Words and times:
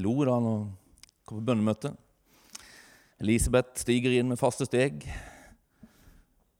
lo 0.00 0.16
da 0.24 0.38
han 0.38 0.48
kom 1.24 1.38
på 1.40 1.46
bønnemøte. 1.50 1.94
Elisabeth 3.22 3.80
stiger 3.80 4.16
inn 4.18 4.30
med 4.32 4.40
faste 4.40 4.66
steg, 4.68 5.06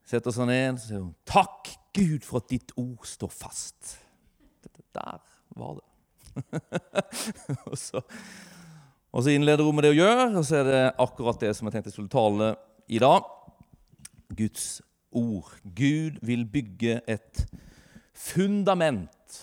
setter 0.07 0.35
seg 0.35 0.49
ned 0.49 0.77
og 0.77 0.83
sier 0.85 1.03
hun, 1.03 1.15
'Takk, 1.27 1.73
Gud, 1.95 2.23
for 2.27 2.43
at 2.43 2.51
ditt 2.51 2.75
ord 2.77 3.07
står 3.07 3.33
fast.' 3.33 3.99
Der 4.95 5.19
var 5.59 5.75
det. 5.75 5.87
og, 7.71 7.79
så, 7.79 8.01
og, 9.11 9.23
så, 9.23 9.31
innleder 9.31 9.65
hun 9.65 9.75
med 9.75 9.83
det 9.83 9.91
hun 9.91 9.99
gjør, 9.99 10.37
og 10.39 10.45
så 10.47 10.61
er 10.61 10.69
det 10.69 10.83
akkurat 11.03 11.41
det 11.43 11.51
som 11.57 11.67
jeg 11.67 11.75
tenkte 11.75 11.91
jeg 11.91 11.97
skulle 11.97 12.15
tale 12.15 12.53
i 12.87 13.01
dag. 13.03 13.27
Guds 14.39 14.83
ord. 15.11 15.51
Gud 15.65 16.21
vil 16.23 16.47
bygge 16.47 17.01
et 17.11 17.43
fundament. 18.15 19.41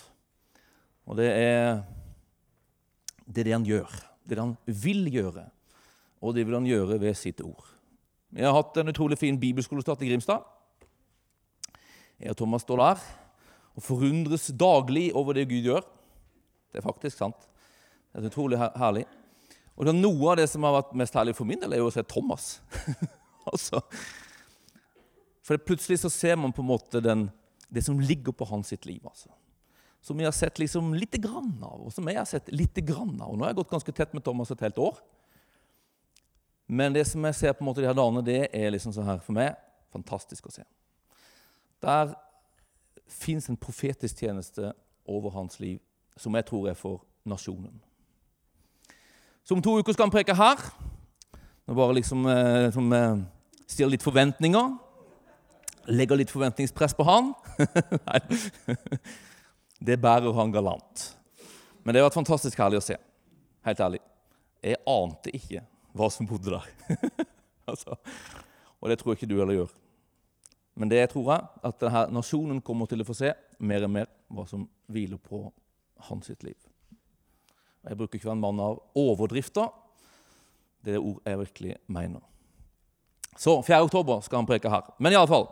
Og 1.04 1.20
det 1.20 1.28
er 1.36 1.82
det, 3.32 3.42
er 3.42 3.48
det 3.48 3.56
han 3.56 3.66
gjør. 3.68 3.92
Det 4.22 4.36
det 4.36 4.42
han 4.42 4.56
vil 4.66 5.06
gjøre. 5.12 5.46
Og 6.22 6.36
det 6.36 6.46
vil 6.46 6.58
han 6.58 6.68
gjøre 6.68 7.00
ved 7.02 7.16
sitt 7.18 7.40
ord. 7.44 7.64
Vi 8.32 8.44
har 8.44 8.54
hatt 8.56 8.78
en 8.80 8.92
utrolig 8.92 9.18
fin 9.20 9.38
bibelskolestart 9.40 10.04
i 10.04 10.10
Grimstad. 10.12 10.44
Jeg 12.22 12.32
og 12.32 12.38
Thomas 12.38 12.62
står 12.64 12.80
der 12.80 13.02
og 13.72 13.84
forundres 13.84 14.50
daglig 14.56 15.08
over 15.16 15.36
det 15.36 15.48
Gud 15.50 15.64
gjør. 15.64 15.84
Det 16.72 16.80
er 16.80 16.86
faktisk 16.86 17.18
sant. 17.18 17.48
Det 18.12 18.20
er 18.20 18.28
utrolig 18.28 18.60
herlig. 18.60 19.04
Og 19.76 19.86
det 19.86 19.94
er 19.94 20.00
Noe 20.00 20.32
av 20.32 20.38
det 20.40 20.48
som 20.52 20.64
har 20.66 20.76
vært 20.76 20.92
mest 21.00 21.16
herlig 21.16 21.34
for 21.36 21.48
min 21.48 21.60
del, 21.60 21.72
er 21.72 21.80
jo 21.80 21.88
å 21.88 21.94
se 21.94 22.04
Thomas. 22.04 22.58
altså, 23.52 23.80
for 25.42 25.64
plutselig 25.64 26.02
så 26.02 26.12
ser 26.12 26.36
man 26.40 26.52
på 26.54 26.62
en 26.62 26.68
måte 26.68 27.00
den, 27.04 27.26
det 27.72 27.84
som 27.86 28.00
ligger 28.00 28.36
på 28.36 28.48
hans 28.52 28.72
sitt 28.72 28.86
liv. 28.86 29.00
altså. 29.08 29.32
Som 30.02 30.18
vi 30.18 30.26
har 30.26 30.34
sett 30.34 30.58
liksom 30.58 30.94
lite 30.98 31.18
grann 31.22 31.54
av, 31.62 31.86
og 31.86 31.92
som 31.94 32.08
jeg 32.10 32.18
har 32.18 32.26
sett 32.26 32.48
lite 32.50 32.82
grann 32.82 33.14
av. 33.20 33.30
Og 33.30 33.38
nå 33.38 33.46
har 33.46 33.52
jeg 33.52 33.60
gått 33.60 33.74
ganske 33.74 33.94
tett 33.94 34.14
med 34.16 34.24
Thomas 34.26 34.50
et 34.50 34.64
helt 34.66 34.80
år. 34.82 34.98
Men 36.66 36.94
det 36.94 37.04
som 37.06 37.24
jeg 37.28 37.38
ser 37.38 37.54
på 37.54 37.62
en 37.62 37.68
måte 37.70 37.82
de 37.84 37.86
her 37.86 37.96
dagene, 37.96 38.24
det 38.26 38.40
er 38.50 38.72
liksom 38.74 38.94
sånn 38.96 39.06
her 39.06 39.22
for 39.22 39.36
meg 39.36 39.54
fantastisk 39.92 40.48
å 40.48 40.54
se. 40.54 40.64
Der 41.84 42.14
fins 43.12 43.48
en 43.50 43.58
profetisk 43.60 44.22
tjeneste 44.22 44.72
over 45.08 45.34
hans 45.36 45.58
liv 45.60 45.80
som 46.16 46.34
jeg 46.36 46.46
tror 46.48 46.70
er 46.70 46.78
for 46.78 47.02
nasjonen. 47.28 47.74
Så 49.44 49.56
om 49.56 49.62
to 49.64 49.74
uker 49.78 49.94
skal 49.94 50.06
han 50.06 50.14
preke 50.14 50.36
her. 50.38 50.60
Nå 51.66 51.74
bare 51.76 51.98
liksom 51.98 52.24
liksom 52.26 52.92
som, 52.92 53.26
stiller 53.66 53.94
litt 53.96 54.04
forventninger. 54.04 54.72
Legger 55.90 56.20
litt 56.20 56.30
forventningspress 56.30 56.94
på 56.94 57.06
han. 57.08 57.32
Nei, 58.08 58.20
det 59.82 59.98
bærer 60.00 60.32
han 60.36 60.52
galant. 60.54 61.04
Men 61.82 61.94
det 61.94 62.02
har 62.02 62.08
vært 62.10 62.20
fantastisk 62.20 62.60
herlig 62.62 62.78
å 62.78 62.86
se. 62.86 62.96
Helt 63.66 63.80
ærlig. 63.82 64.00
Jeg 64.62 64.78
ante 64.86 65.32
ikke 65.34 65.64
hva 65.98 66.08
som 66.12 66.28
bodde 66.30 66.54
der. 66.54 66.66
altså, 67.70 67.98
og 68.78 68.90
det 68.90 69.00
tror 69.00 69.12
jeg 69.12 69.22
ikke 69.22 69.32
du 69.32 69.38
heller 69.40 69.58
gjør. 69.62 69.72
Men 70.78 70.88
det 70.88 71.02
tror 71.12 71.32
jeg 71.34 71.66
at 71.68 71.80
denne 71.82 72.04
nasjonen 72.14 72.62
kommer 72.64 72.88
til 72.88 73.02
å 73.02 73.08
få 73.08 73.16
se 73.18 73.32
mer 73.60 73.84
og 73.86 73.92
mer 73.92 74.08
hva 74.32 74.46
som 74.48 74.64
hviler 74.92 75.20
på 75.20 75.44
hans 76.08 76.30
sitt 76.30 76.46
liv. 76.46 76.58
Jeg 77.82 77.98
bruker 77.98 78.18
ikke 78.18 78.28
å 78.28 78.32
være 78.32 78.38
en 78.38 78.44
mann 78.46 78.62
av 78.62 78.78
overdrifter. 78.98 79.68
Det 80.82 80.96
er 80.96 81.02
ord 81.02 81.20
jeg 81.26 81.42
virkelig 81.42 81.76
mener. 81.90 82.22
Så 83.38 83.62
4. 83.64 83.82
oktober 83.86 84.20
skal 84.20 84.42
han 84.42 84.46
preke 84.46 84.70
her. 84.70 84.84
Men 85.00 85.14
iallfall, 85.14 85.46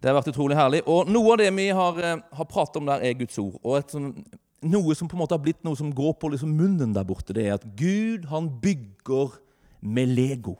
det 0.00 0.10
har 0.10 0.18
vært 0.18 0.32
utrolig 0.34 0.56
herlig. 0.58 0.82
Og 0.86 1.08
noe 1.08 1.32
av 1.32 1.40
det 1.40 1.50
vi 1.56 1.68
har, 1.72 1.98
eh, 1.98 2.20
har 2.36 2.50
pratet 2.50 2.76
om 2.76 2.86
der, 2.86 3.00
er 3.00 3.16
Guds 3.18 3.38
ord. 3.38 3.56
Og 3.64 3.84
sånt, 3.88 4.18
noe 4.62 4.94
som 4.94 5.08
på 5.08 5.16
en 5.16 5.22
måte 5.22 5.36
har 5.36 5.42
blitt 5.44 5.64
noe 5.64 5.76
som 5.76 5.92
går 5.92 6.14
på 6.20 6.30
liksom 6.32 6.52
munnen 6.56 6.92
der 6.94 7.04
borte, 7.04 7.32
det 7.32 7.46
er 7.46 7.54
at 7.54 7.64
Gud 7.76 8.26
han 8.26 8.50
bygger 8.60 9.38
med 9.80 10.06
Lego. 10.08 10.56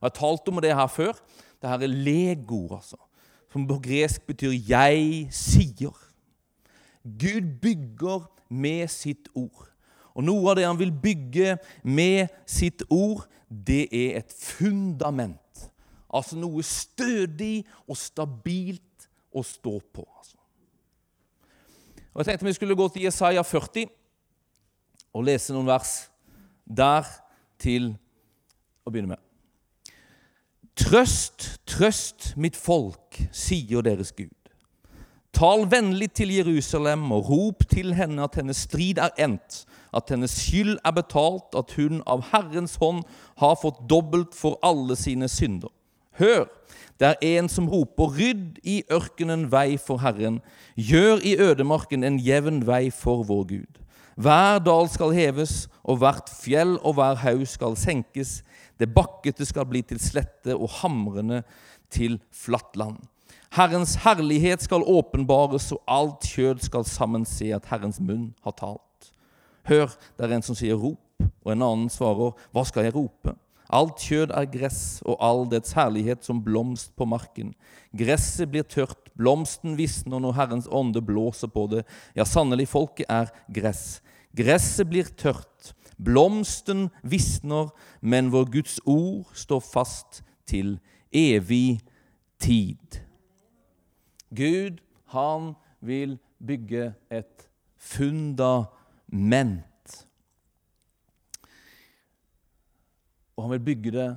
Og 0.00 0.02
Jeg 0.02 0.10
har 0.10 0.18
talt 0.18 0.48
om 0.48 0.60
det 0.60 0.74
her 0.74 0.86
før. 0.86 1.12
Det 1.60 1.70
her 1.70 1.82
er 1.82 1.92
Lego, 1.92 2.66
altså. 2.74 2.96
Som 3.52 3.66
på 3.66 3.80
gresk 3.82 4.26
betyr 4.26 4.52
'jeg 4.52 5.28
sier'. 5.30 6.06
Gud 7.04 7.60
bygger 7.60 8.30
med 8.48 8.88
sitt 8.88 9.28
ord. 9.34 9.68
Og 10.14 10.24
noe 10.24 10.50
av 10.50 10.56
det 10.56 10.66
han 10.66 10.78
vil 10.78 10.92
bygge 10.92 11.58
med 11.82 12.28
sitt 12.46 12.82
ord, 12.90 13.26
det 13.48 13.88
er 13.92 14.18
et 14.20 14.34
fundament. 14.38 15.38
Altså 16.14 16.38
noe 16.38 16.62
stødig 16.66 17.64
og 17.86 17.96
stabilt 17.98 19.08
å 19.32 19.42
stå 19.46 19.78
på. 19.94 20.04
Altså. 20.18 20.36
Og 22.12 22.20
Jeg 22.20 22.26
tenkte 22.26 22.46
vi 22.46 22.58
skulle 22.58 22.78
gå 22.78 22.88
til 22.88 23.06
Jesaja 23.06 23.42
40 23.46 23.86
og 25.14 25.26
lese 25.26 25.54
noen 25.54 25.70
vers 25.70 25.94
der 26.66 27.06
til 27.58 27.92
å 28.86 28.90
begynne 28.90 29.14
med. 29.14 29.94
Trøst, 30.80 31.60
trøst 31.68 32.32
mitt 32.40 32.56
folk, 32.56 33.18
sier 33.34 33.84
deres 33.84 34.14
Gud. 34.16 34.32
Tal 35.36 35.66
vennlig 35.70 36.10
til 36.18 36.32
Jerusalem 36.34 37.04
og 37.14 37.28
rop 37.30 37.66
til 37.70 37.94
henne 37.94 38.24
at 38.26 38.38
hennes 38.40 38.64
strid 38.66 38.98
er 38.98 39.12
endt, 39.20 39.64
at 39.94 40.10
hennes 40.10 40.32
skyld 40.34 40.78
er 40.84 40.94
betalt, 40.94 41.54
at 41.54 41.74
hun 41.78 42.02
av 42.06 42.24
Herrens 42.32 42.76
hånd 42.80 43.04
har 43.38 43.58
fått 43.62 43.84
dobbelt 43.90 44.34
for 44.34 44.58
alle 44.66 44.96
sine 44.98 45.28
synder. 45.30 45.70
Hør, 46.18 46.48
det 47.00 47.14
er 47.14 47.38
en 47.38 47.48
som 47.48 47.68
roper, 47.70 48.10
rydd 48.18 48.58
i 48.66 48.80
ørkenen 48.92 49.46
vei 49.52 49.78
for 49.80 50.02
Herren, 50.02 50.40
gjør 50.76 51.22
i 51.24 51.36
ødemarken 51.40 52.04
en 52.04 52.18
jevn 52.20 52.64
vei 52.68 52.90
for 52.92 53.24
vår 53.28 53.46
Gud. 53.52 53.80
Hver 54.20 54.58
dal 54.60 54.88
skal 54.92 55.14
heves, 55.16 55.68
og 55.80 56.02
hvert 56.02 56.28
fjell 56.28 56.76
og 56.84 56.98
hver 56.98 57.16
haug 57.22 57.46
skal 57.48 57.76
senkes. 57.78 58.42
Det 58.76 58.90
bakkete 58.92 59.46
skal 59.48 59.64
bli 59.70 59.80
til 59.86 60.00
slette, 60.02 60.52
og 60.56 60.68
hamrene 60.82 61.40
til 61.90 62.18
flatt 62.36 62.76
land. 62.76 62.98
Herrens 63.56 63.96
herlighet 64.04 64.62
skal 64.62 64.84
åpenbares, 64.86 65.70
og 65.72 65.80
alt 65.88 66.28
kjød 66.34 66.60
skal 66.66 66.84
sammen 66.84 67.24
se 67.24 67.48
at 67.56 67.70
Herrens 67.70 68.00
munn 68.00 68.34
har 68.44 68.54
talt. 68.58 69.12
Hør, 69.70 69.88
det 70.18 70.26
er 70.26 70.36
en 70.36 70.44
som 70.44 70.58
sier 70.58 70.76
rop, 70.76 71.00
og 71.44 71.52
en 71.52 71.64
annen 71.64 71.88
svarer, 71.92 72.36
hva 72.52 72.66
skal 72.68 72.86
jeg 72.86 72.94
rope? 72.94 73.34
Alt 73.70 74.02
kjød 74.02 74.32
er 74.34 74.48
gress, 74.50 75.00
og 75.06 75.18
all 75.22 75.44
dets 75.50 75.76
herlighet 75.78 76.24
som 76.26 76.42
blomst 76.42 76.90
på 76.98 77.06
marken. 77.06 77.52
Gresset 77.96 78.50
blir 78.50 78.66
tørt, 78.66 79.12
blomsten 79.18 79.76
visner 79.78 80.22
når 80.22 80.34
Herrens 80.38 80.68
ånde 80.70 81.02
blåser 81.02 81.50
på 81.54 81.68
det. 81.70 81.84
Ja, 82.18 82.26
sannelig, 82.26 82.68
folket 82.72 83.06
er 83.10 83.30
gress. 83.54 84.00
Gresset 84.36 84.90
blir 84.90 85.10
tørt, 85.18 85.72
blomsten 85.98 86.88
visner, 87.02 87.70
men 88.00 88.32
vår 88.34 88.50
Guds 88.58 88.80
ord 88.86 89.30
står 89.38 89.62
fast 89.62 90.22
til 90.50 90.78
evig 91.14 91.80
tid. 92.42 93.00
Gud, 94.34 94.78
han 95.14 95.54
vil 95.82 96.18
bygge 96.38 96.92
et 97.10 97.48
fundament. 97.78 99.69
Og 103.40 103.46
han 103.46 103.56
vil 103.56 103.66
bygge 103.70 103.92
det 103.94 104.08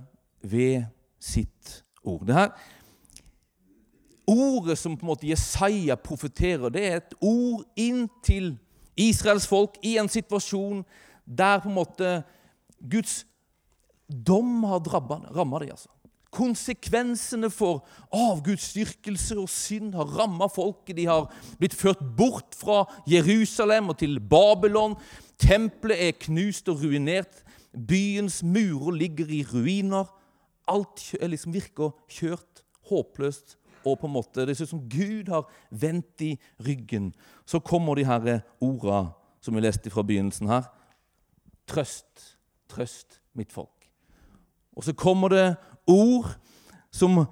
ved 0.43 0.83
sitt 1.23 1.83
ord. 2.03 2.25
Det 2.27 2.35
her 2.35 2.51
Ordet 4.27 4.77
som 4.79 4.93
på 4.95 5.03
en 5.03 5.09
måte 5.11 5.27
Jesaja 5.27 5.97
profeterer, 5.99 6.71
det 6.71 6.83
er 6.87 7.01
et 7.01 7.15
ord 7.19 7.65
inn 7.75 8.05
til 8.23 8.53
Israels 8.95 9.47
folk 9.49 9.75
i 9.83 9.97
en 9.99 10.07
situasjon 10.07 10.85
der 11.27 11.59
på 11.59 11.67
en 11.67 11.75
måte 11.75 12.11
Guds 12.79 13.25
dom 14.07 14.63
har 14.63 14.79
ramma 14.87 15.59
dem. 15.59 15.73
Altså. 15.75 15.89
Konsekvensene 16.33 17.49
for 17.53 17.83
avgudsdyrkelse 18.15 19.37
og 19.37 19.51
synd 19.51 19.93
har 19.93 20.15
ramma 20.17 20.47
folket. 20.47 20.95
De 20.97 21.05
har 21.05 21.27
blitt 21.59 21.75
ført 21.77 22.01
bort 22.17 22.55
fra 22.57 22.85
Jerusalem 23.09 23.91
og 23.93 23.99
til 23.99 24.19
Babylon. 24.19 24.95
Tempelet 25.37 26.07
er 26.07 26.19
knust 26.25 26.69
og 26.71 26.81
ruinert. 26.81 27.42
Byens 27.73 28.43
murer 28.43 28.95
ligger 28.95 29.29
i 29.29 29.43
ruiner. 29.43 30.07
Alt 30.67 31.13
liksom 31.19 31.53
virker 31.53 31.91
kjørt, 32.07 32.63
håpløst 32.89 33.57
og 33.83 33.99
på 33.99 34.07
en 34.07 34.13
måte 34.13 34.45
Det 34.45 34.55
ser 34.57 34.67
ut 34.67 34.73
som 34.73 34.87
Gud 34.89 35.29
har 35.31 35.49
vendt 35.71 36.21
i 36.21 36.37
ryggen. 36.63 37.13
Så 37.45 37.59
kommer 37.59 37.95
de 37.95 38.05
her 38.05 38.41
orda 38.61 39.11
som 39.41 39.55
vi 39.55 39.61
leste 39.61 39.91
fra 39.91 40.03
begynnelsen 40.03 40.47
her. 40.47 40.69
Trøst, 41.67 42.37
trøst 42.71 43.19
mitt 43.35 43.51
folk. 43.51 43.89
Og 44.75 44.83
så 44.83 44.93
kommer 44.93 45.29
det 45.29 45.55
ord 45.87 46.31
som 46.91 47.25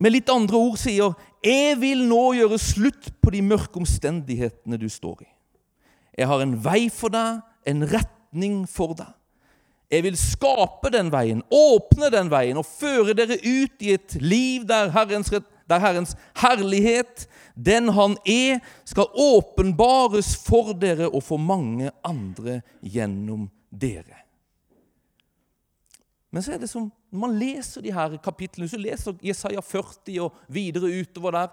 med 0.00 0.12
litt 0.12 0.30
andre 0.32 0.56
ord 0.56 0.78
sier 0.80 1.14
Jeg 1.44 1.76
vil 1.80 2.04
nå 2.08 2.34
gjøre 2.36 2.58
slutt 2.60 3.10
på 3.22 3.32
de 3.32 3.40
mørke 3.42 3.80
omstendighetene 3.80 4.76
du 4.80 4.88
står 4.88 5.24
i. 5.24 5.30
Jeg 6.18 6.28
har 6.28 6.42
en 6.42 6.56
vei 6.64 6.90
for 6.92 7.12
deg, 7.12 7.40
en 7.64 7.86
retning 7.88 8.66
for 8.68 8.92
deg. 8.98 9.08
Jeg 9.90 10.04
vil 10.06 10.16
skape 10.18 10.92
den 10.94 11.08
veien, 11.10 11.42
åpne 11.50 12.12
den 12.14 12.30
veien 12.30 12.58
og 12.60 12.68
føre 12.68 13.14
dere 13.18 13.40
ut 13.42 13.82
i 13.82 13.94
et 13.96 14.14
liv 14.22 14.62
der 14.68 14.92
Herrens, 14.94 15.32
der 15.66 15.82
Herrens 15.82 16.14
herlighet, 16.38 17.26
den 17.54 17.90
Han 17.96 18.14
er, 18.24 18.60
skal 18.86 19.10
åpenbares 19.10 20.36
for 20.46 20.72
dere 20.78 21.10
og 21.10 21.24
for 21.26 21.42
mange 21.42 21.90
andre 22.06 22.60
gjennom 22.82 23.48
dere. 23.70 24.22
Men 26.30 26.46
så 26.46 26.54
er 26.54 26.62
det 26.62 26.70
som, 26.70 26.86
når 27.10 27.24
man 27.24 27.38
leser 27.40 27.82
de 27.82 27.92
her 27.92 28.14
kapitlene, 28.22 28.70
så 28.70 28.78
leser 28.78 29.18
Jesaja 29.26 29.60
40 29.60 30.20
og 30.22 30.36
videre 30.46 30.92
utover 31.02 31.34
der, 31.34 31.48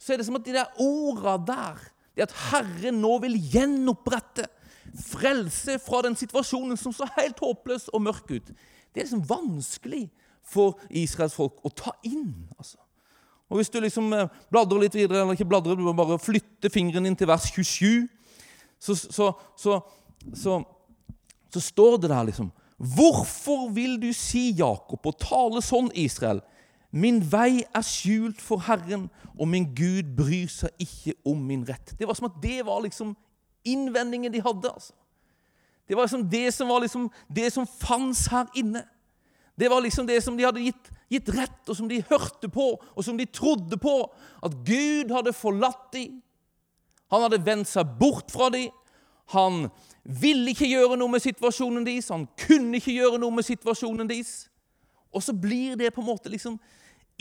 så 0.00 0.14
er 0.14 0.20
det 0.20 0.26
som 0.26 0.40
at 0.40 0.46
de 0.46 0.56
der 0.56 0.80
orda 0.80 1.36
der, 1.52 1.82
det 2.16 2.24
at 2.24 2.36
Herren 2.48 3.02
nå 3.02 3.18
vil 3.26 3.36
gjenopprette, 3.52 4.48
frelse 4.94 5.78
fra 5.82 6.02
den 6.06 6.16
situasjonen 6.18 6.78
som 6.78 6.94
så 6.94 7.08
helt 7.16 7.40
håpløs 7.42 7.88
og 7.92 8.04
mørk 8.06 8.30
ut, 8.30 8.52
det 8.94 9.02
er 9.02 9.06
liksom 9.08 9.26
vanskelig 9.28 10.06
for 10.44 10.78
Israels 10.90 11.34
folk 11.36 11.62
å 11.64 11.72
ta 11.72 11.94
inn. 12.06 12.46
altså. 12.58 12.78
Og 13.48 13.58
Hvis 13.58 13.70
du 13.72 13.80
liksom 13.80 14.12
eh, 14.16 14.30
bladrer 14.52 14.84
litt 14.84 14.96
videre, 14.96 15.22
eller 15.22 15.36
ikke 15.36 15.48
bladrer, 15.48 15.76
du 15.76 15.84
må 15.86 15.94
bare 15.96 16.20
flytte 16.20 16.70
fingeren 16.72 17.06
inn 17.08 17.16
til 17.18 17.28
vers 17.30 17.48
27, 17.50 18.06
så, 18.80 18.96
så, 18.96 19.30
så, 19.56 19.78
så 20.34 21.62
står 21.62 21.98
det 22.02 22.12
der 22.12 22.28
liksom 22.28 22.52
Hvorfor 22.74 23.68
vil 23.72 23.94
du 24.02 24.08
si, 24.12 24.48
Jakob, 24.58 25.06
og 25.06 25.16
tale 25.22 25.62
sånn, 25.62 25.92
Israel? 25.94 26.42
Min 26.94 27.20
vei 27.26 27.62
er 27.64 27.84
skjult 27.86 28.42
for 28.42 28.62
Herren, 28.66 29.06
og 29.38 29.48
min 29.50 29.68
Gud 29.78 30.10
bryr 30.18 30.50
seg 30.50 30.74
ikke 30.82 31.14
om 31.30 31.38
min 31.46 31.62
rett. 31.66 31.94
Det 31.98 32.06
var 32.06 32.18
som 32.18 32.28
at 32.28 32.36
det 32.42 32.60
var 32.66 32.82
liksom 32.84 33.14
innvendingen 33.64 34.32
de 34.32 34.42
hadde. 34.42 34.70
altså. 34.70 34.92
Det 35.88 35.96
var 35.96 36.06
liksom 36.06 36.28
det 36.30 36.54
som 36.54 36.68
var 36.68 36.80
liksom 36.80 37.10
det 37.28 37.52
som 37.52 37.66
fantes 37.66 38.26
her 38.26 38.46
inne. 38.54 38.84
Det 39.56 39.68
var 39.70 39.80
liksom 39.80 40.06
det 40.06 40.22
som 40.24 40.36
de 40.36 40.44
hadde 40.44 40.60
gitt, 40.60 40.90
gitt 41.10 41.28
rett, 41.28 41.68
og 41.68 41.76
som 41.76 41.88
de 41.88 42.02
hørte 42.08 42.48
på, 42.48 42.72
og 42.96 43.04
som 43.04 43.18
de 43.18 43.26
trodde 43.26 43.76
på. 43.78 44.12
At 44.42 44.56
Gud 44.66 45.12
hadde 45.14 45.32
forlatt 45.32 45.92
dem. 45.92 46.22
Han 47.12 47.22
hadde 47.22 47.44
vendt 47.46 47.68
seg 47.70 47.92
bort 48.00 48.32
fra 48.32 48.48
dem. 48.50 48.72
Han 49.32 49.68
ville 50.04 50.50
ikke 50.52 50.68
gjøre 50.68 50.98
noe 50.98 51.12
med 51.12 51.22
situasjonen 51.22 51.86
deres. 51.86 52.10
Han 52.12 52.26
kunne 52.46 52.80
ikke 52.80 52.96
gjøre 52.96 53.20
noe 53.22 53.32
med 53.36 53.46
situasjonen 53.46 54.08
deres. 54.10 54.48
Og 55.14 55.22
så 55.22 55.32
blir 55.32 55.78
det 55.78 55.92
på 55.94 56.02
en 56.02 56.10
måte 56.10 56.32
liksom 56.32 56.58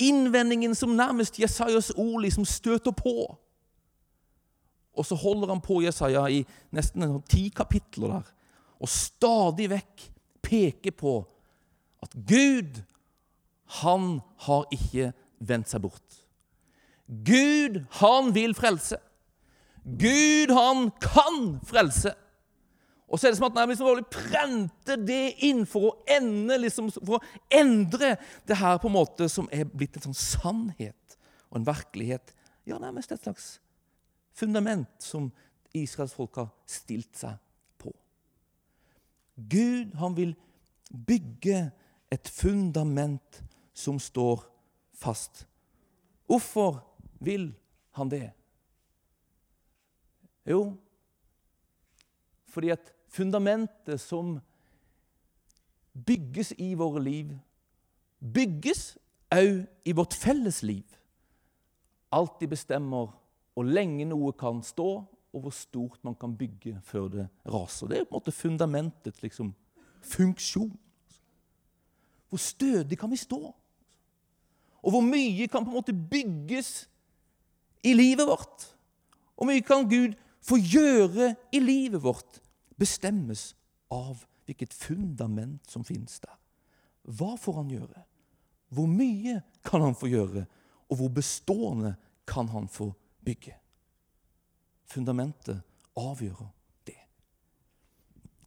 innvendingen 0.01 0.73
som 0.75 0.95
nærmest 0.97 1.37
Jesajas 1.39 1.91
ord 1.95 2.21
liksom 2.21 2.45
støter 2.45 2.91
på. 2.91 3.35
Og 4.93 5.07
så 5.07 5.17
holder 5.17 5.49
han 5.53 5.61
på 5.63 5.81
Jesaja 5.81 6.25
i 6.29 6.43
nesten 6.75 7.21
ti 7.29 7.47
kapitler 7.55 8.17
der 8.17 8.31
og 8.83 8.91
stadig 8.91 9.69
vekk 9.71 10.09
peker 10.43 10.91
på 10.97 11.13
at 12.03 12.15
Gud, 12.27 12.81
han 13.79 14.17
har 14.43 14.65
ikke 14.75 15.13
vendt 15.39 15.71
seg 15.71 15.85
bort. 15.85 16.17
Gud, 17.07 17.79
han 18.01 18.33
vil 18.35 18.55
frelse. 18.57 18.99
Gud, 19.83 20.51
han 20.51 20.89
kan 21.03 21.39
frelse. 21.67 22.11
Og 23.07 23.19
så 23.19 23.27
er 23.27 23.33
det 23.33 23.39
som 23.39 23.47
at 23.47 23.59
han 23.61 23.71
liksom 23.71 24.03
prenter 24.11 24.99
det 24.99 25.35
inn 25.47 25.63
for 25.69 25.89
å, 25.89 25.95
ende, 26.09 26.57
liksom, 26.59 26.89
for 26.97 27.19
å 27.19 27.25
endre 27.53 28.15
det 28.49 28.57
her 28.59 28.79
på 28.81 28.89
en 28.89 28.97
måte 28.97 29.29
som 29.31 29.47
er 29.53 29.67
blitt 29.69 29.99
en 29.99 30.09
sånn 30.09 30.17
sannhet 30.17 31.17
og 31.51 31.61
en 31.61 31.67
virkelighet. 31.67 32.33
Ja, 32.67 32.79
nærmest 32.81 33.13
et 33.13 33.23
slags 33.23 33.57
fundament 34.33 34.89
som 35.03 35.31
Israels 35.73 36.13
folk 36.13 36.37
har 36.41 36.51
stilt 36.69 37.17
seg 37.17 37.37
på. 37.81 37.93
Gud, 39.35 39.93
han 39.97 40.17
vil 40.17 40.35
bygge 40.93 41.71
et 42.13 42.29
fundament 42.29 43.41
som 43.73 43.99
står 43.99 44.45
fast. 44.93 45.45
Hvorfor 46.29 46.83
vil 47.23 47.51
han 47.97 48.09
det? 48.11 48.27
Jo, 50.45 50.73
fordi 52.53 52.69
at 52.69 52.91
fundamentet 53.07 54.01
som 54.01 54.37
bygges 55.93 56.53
i 56.57 56.73
våre 56.77 57.01
liv, 57.03 57.31
bygges 58.19 58.93
òg 59.33 59.63
i 59.85 59.93
vårt 59.95 60.13
felles 60.13 60.61
liv. 60.65 60.85
Alltid 62.13 62.51
bestemmer 62.53 63.13
hvor 63.53 63.67
lenge 63.67 64.05
noe 64.09 64.33
kan 64.37 64.61
stå, 64.65 64.89
og 65.33 65.41
hvor 65.41 65.53
stort 65.55 66.03
man 66.05 66.15
kan 66.19 66.35
bygge 66.37 66.77
før 66.85 67.07
det 67.09 67.27
raser. 67.49 67.89
Det 67.89 67.99
er 67.99 68.05
på 68.05 68.13
en 68.13 68.19
måte 68.21 68.35
fundamentets 68.35 69.23
liksom, 69.23 69.53
funksjon. 70.01 70.73
Hvor 72.29 72.41
stødig 72.41 72.97
kan 72.99 73.11
vi 73.11 73.17
stå? 73.17 73.39
Og 74.83 74.91
hvor 74.91 75.01
mye 75.05 75.47
kan 75.47 75.65
på 75.65 75.71
en 75.71 75.79
måte 75.79 75.93
bygges 75.93 76.87
i 77.85 77.93
livet 77.93 78.27
vårt? 78.27 78.67
Hvor 79.35 79.49
mye 79.49 79.63
kan 79.65 79.87
Gud 79.89 80.17
få 80.43 80.59
gjøre 80.59 81.33
i 81.55 81.61
livet 81.63 82.03
vårt 82.03 82.41
bestemmes 82.77 83.53
av 83.93 84.25
hvilket 84.45 84.73
fundament 84.75 85.69
som 85.69 85.85
finnes 85.87 86.19
der. 86.23 86.35
Hva 87.03 87.35
får 87.39 87.61
han 87.61 87.71
gjøre? 87.71 88.03
Hvor 88.73 88.89
mye 88.89 89.39
kan 89.65 89.83
han 89.85 89.95
få 89.95 90.09
gjøre? 90.11 90.45
Og 90.89 90.99
hvor 90.99 91.11
bestående 91.13 91.95
kan 92.27 92.49
han 92.51 92.67
få 92.71 92.91
bygge? 93.25 93.55
Fundamentet 94.89 95.61
avgjør 95.97 96.45
det. 96.87 96.99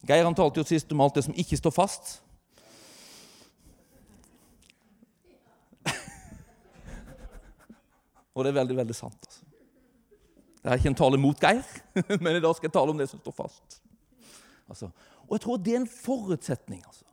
Geir 0.07 0.23
han 0.27 0.35
talte 0.37 0.59
jo 0.61 0.65
sist 0.67 0.91
om 0.93 1.01
alt 1.03 1.15
det 1.17 1.23
som 1.27 1.35
ikke 1.35 1.57
står 1.59 1.73
fast. 1.75 2.21
Og 8.35 8.43
det 8.43 8.49
er 8.51 8.59
veldig, 8.61 8.77
veldig 8.83 8.95
sant. 8.95 9.21
altså. 9.25 9.43
Det 10.57 10.73
er 10.73 10.77
ikke 10.81 10.91
en 10.91 10.99
tale 10.99 11.17
mot 11.21 11.39
Geir, 11.39 11.63
men 12.23 12.35
i 12.35 12.43
dag 12.43 12.55
skal 12.55 12.67
jeg 12.67 12.75
tale 12.75 12.91
om 12.91 12.99
det 12.99 13.09
som 13.09 13.19
står 13.21 13.35
fast. 13.35 13.81
Altså, 14.67 14.89
og 15.27 15.31
jeg 15.35 15.41
tror 15.43 15.57
det 15.63 15.73
er 15.73 15.79
en 15.79 15.87
forutsetning. 15.91 16.81
Altså. 16.85 17.05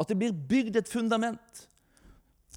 At 0.00 0.08
det 0.08 0.18
blir 0.18 0.32
bygd 0.48 0.76
et 0.76 0.88
fundament 0.90 1.68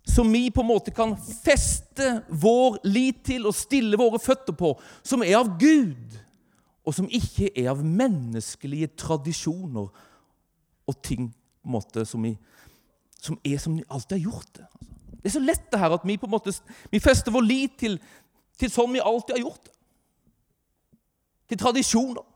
som 0.05 0.31
vi 0.33 0.49
på 0.51 0.61
en 0.61 0.67
måte 0.67 0.91
kan 0.91 1.15
feste 1.17 2.23
vår 2.27 2.81
lit 2.83 3.23
til 3.25 3.47
og 3.47 3.55
stille 3.55 3.97
våre 3.99 4.19
føtter 4.19 4.55
på, 4.57 4.73
som 5.03 5.23
er 5.23 5.37
av 5.39 5.53
Gud, 5.59 6.17
og 6.83 6.95
som 6.95 7.07
ikke 7.07 7.47
er 7.55 7.69
av 7.71 7.83
menneskelige 7.83 8.91
tradisjoner 8.99 9.87
og 10.83 10.97
ting 11.03 11.29
på 11.31 11.69
en 11.69 11.75
måte 11.77 12.03
som, 12.05 12.25
vi, 12.25 12.33
som 13.23 13.39
er 13.47 13.61
som 13.63 13.77
vi 13.77 13.85
alltid 13.87 14.17
har 14.17 14.25
gjort 14.25 14.57
det. 14.57 14.67
Det 15.13 15.29
er 15.29 15.35
så 15.37 15.43
lett 15.43 15.69
det 15.71 15.79
her 15.79 15.95
at 15.95 16.03
vi 16.03 16.17
på 16.19 16.27
en 16.27 16.33
måte 16.33 16.51
vi 16.91 16.99
fester 16.99 17.31
vår 17.31 17.45
lit 17.47 17.77
til, 17.79 17.95
til 18.59 18.71
sånn 18.71 18.91
vi 18.91 18.99
alltid 18.99 19.37
har 19.37 19.45
gjort 19.45 19.69
det. 19.69 19.71
Til 21.47 21.59
tradisjoner. 21.63 22.27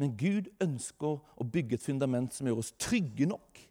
Men 0.00 0.12
Gud 0.20 0.52
ønsker 0.60 1.16
å 1.16 1.48
bygge 1.48 1.76
et 1.76 1.84
fundament 1.84 2.36
som 2.36 2.48
gjør 2.48 2.60
oss 2.60 2.74
trygge 2.80 3.28
nok 3.28 3.64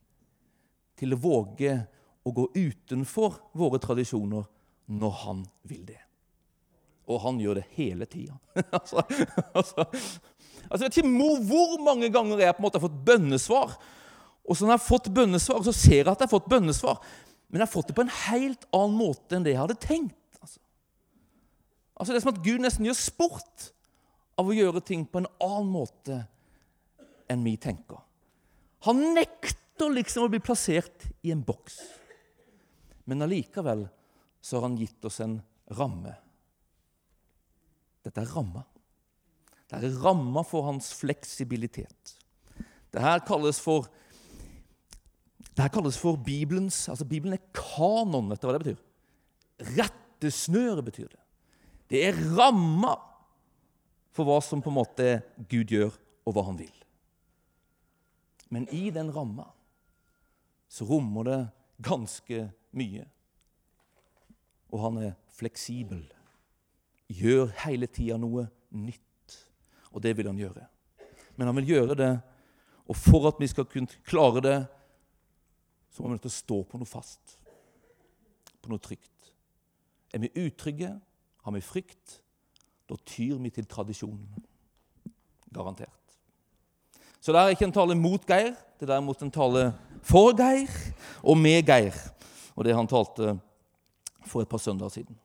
til 1.00 1.16
å 1.16 1.22
våge 1.22 1.80
å 2.28 2.36
gå 2.36 2.50
utenfor 2.56 3.40
våre 3.58 3.80
tradisjoner 3.82 4.46
når 5.00 5.18
Han 5.24 5.44
vil 5.70 5.86
det. 5.88 6.02
Og 7.10 7.18
han 7.24 7.40
gjør 7.42 7.58
det 7.58 7.66
hele 7.74 8.06
tida. 8.06 8.36
altså, 8.78 9.02
altså, 9.58 9.86
altså, 10.70 10.84
jeg 10.84 10.84
vet 10.84 11.00
ikke 11.02 11.46
hvor 11.50 11.80
mange 11.82 12.12
ganger 12.14 12.44
jeg 12.44 12.54
på 12.54 12.62
en 12.62 12.68
måte 12.68 12.78
har 12.78 12.86
fått 12.86 13.00
bønnesvar. 13.08 13.74
Og 14.46 14.58
så 14.58 14.66
når 14.66 14.76
jeg 14.76 14.80
har 14.80 14.86
fått 14.86 15.10
bønnesvar, 15.14 15.64
så 15.66 15.74
ser 15.74 16.04
jeg 16.04 16.08
at 16.08 16.22
jeg 16.22 16.30
har 16.30 16.36
fått 16.36 16.50
bønnesvar, 16.52 17.02
men 17.50 17.62
jeg 17.62 17.66
har 17.66 17.74
fått 17.74 17.90
det 17.90 17.96
på 17.98 18.06
en 18.06 18.16
helt 18.28 18.68
annen 18.78 18.98
måte 18.98 19.38
enn 19.38 19.46
det 19.46 19.56
jeg 19.56 19.62
hadde 19.64 19.80
tenkt. 19.82 20.38
Altså, 20.38 20.60
altså 21.98 22.14
Det 22.14 22.20
er 22.20 22.26
som 22.28 22.34
at 22.36 22.44
Gud 22.46 22.62
nesten 22.62 22.86
gjør 22.86 23.00
sport 23.00 23.70
av 24.40 24.50
å 24.50 24.56
gjøre 24.56 24.84
ting 24.86 25.08
på 25.10 25.24
en 25.24 25.30
annen 25.42 25.72
måte 25.74 26.22
enn 27.30 27.46
vi 27.46 27.56
tenker. 27.62 28.02
Han 28.86 29.02
nekter 29.18 29.59
liksom 29.88 30.26
å 30.26 30.32
bli 30.32 30.42
plassert 30.44 31.08
i 31.24 31.32
en 31.32 31.44
boks. 31.46 31.78
Men 33.08 33.24
allikevel 33.26 33.88
så 34.42 34.58
har 34.58 34.68
han 34.68 34.78
gitt 34.80 35.06
oss 35.08 35.20
en 35.24 35.40
ramme. 35.78 36.14
Dette 38.06 38.24
er 38.24 38.34
ramma. 38.36 38.66
Det 39.70 39.80
er 39.80 40.02
ramma 40.02 40.44
for 40.48 40.66
hans 40.68 40.92
fleksibilitet. 40.98 42.16
Det 42.90 43.02
her 43.04 43.22
kalles 43.28 43.60
for 43.62 43.88
det 45.54 45.66
her 45.66 45.72
kalles 45.74 45.98
for 46.00 46.16
Bibelens 46.16 46.86
altså 46.90 47.06
Bibelen 47.08 47.36
er 47.36 47.44
kanon. 47.56 48.32
Du 48.32 48.48
hva 48.48 48.56
det 48.56 48.64
betyr? 48.64 48.82
Rettesnøre 49.76 50.84
betyr 50.88 51.10
det. 51.12 51.22
Det 51.92 52.04
er 52.08 52.20
ramma 52.38 52.96
for 54.16 54.28
hva 54.28 54.40
som 54.44 54.62
på 54.64 54.72
en 54.72 54.78
måte 54.78 55.08
Gud 55.52 55.72
gjør, 55.74 55.94
og 56.28 56.36
hva 56.36 56.46
han 56.48 56.60
vil. 56.60 56.74
Men 58.54 58.66
i 58.74 58.90
den 58.94 59.12
ramma 59.14 59.48
så 60.70 60.86
rommer 60.86 61.26
det 61.28 61.40
ganske 61.84 62.44
mye. 62.78 63.06
Og 64.70 64.84
han 64.84 65.00
er 65.02 65.16
fleksibel. 65.34 66.04
Gjør 67.10 67.50
hele 67.66 67.90
tida 67.90 68.20
noe 68.22 68.46
nytt. 68.70 69.38
Og 69.90 70.04
det 70.06 70.14
vil 70.18 70.30
han 70.30 70.38
gjøre. 70.38 70.68
Men 71.40 71.50
han 71.50 71.58
vil 71.62 71.72
gjøre 71.74 71.98
det, 71.98 72.14
og 72.90 72.98
for 72.98 73.30
at 73.30 73.40
vi 73.42 73.48
skal 73.50 73.68
kunne 73.70 74.02
klare 74.06 74.42
det, 74.44 74.58
så 75.90 76.04
må 76.04 76.10
vi 76.10 76.18
nødt 76.18 76.30
å 76.30 76.34
stå 76.34 76.58
på 76.70 76.80
noe 76.82 76.90
fast, 76.90 77.38
på 78.62 78.72
noe 78.72 78.82
trygt. 78.82 79.32
Er 80.14 80.22
vi 80.24 80.32
utrygge, 80.42 80.92
har 81.46 81.56
vi 81.56 81.62
frykt, 81.64 82.20
da 82.90 82.98
tyr 83.06 83.38
vi 83.42 83.52
til 83.54 83.68
tradisjonen. 83.70 84.46
Garantert. 85.54 86.18
Så 87.20 87.34
det 87.34 87.42
er 87.42 87.54
ikke 87.54 87.68
en 87.68 87.76
tale 87.76 87.98
mot 87.98 88.26
Geir, 88.26 88.54
det 88.78 88.86
er 88.86 88.94
derimot 88.94 89.22
en 89.26 89.34
tale 89.34 89.64
for 90.04 90.34
Geir 90.38 90.70
og 91.24 91.38
med 91.38 91.64
Geir. 91.68 91.96
Og 92.56 92.66
det 92.66 92.76
han 92.76 92.88
talte 92.88 93.38
for 94.28 94.42
et 94.44 94.50
par 94.50 94.62
søndager 94.62 95.00
siden. 95.00 95.18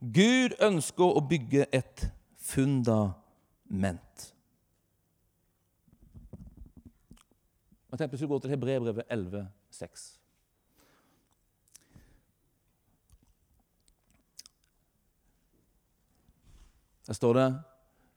Gud 0.00 0.54
ønsker 0.62 1.04
å 1.04 1.22
bygge 1.24 1.66
et 1.74 2.06
fundament. 2.36 4.32
Jeg 7.90 7.98
tenkte 7.98 8.12
vi 8.12 8.20
skulle 8.20 8.36
gå 8.36 8.44
til 8.44 8.52
Hebreerbrevet 8.52 9.08
11, 9.10 9.46
6. 9.72 10.06
Der 17.06 17.12
står 17.12 17.38
det 17.38 17.46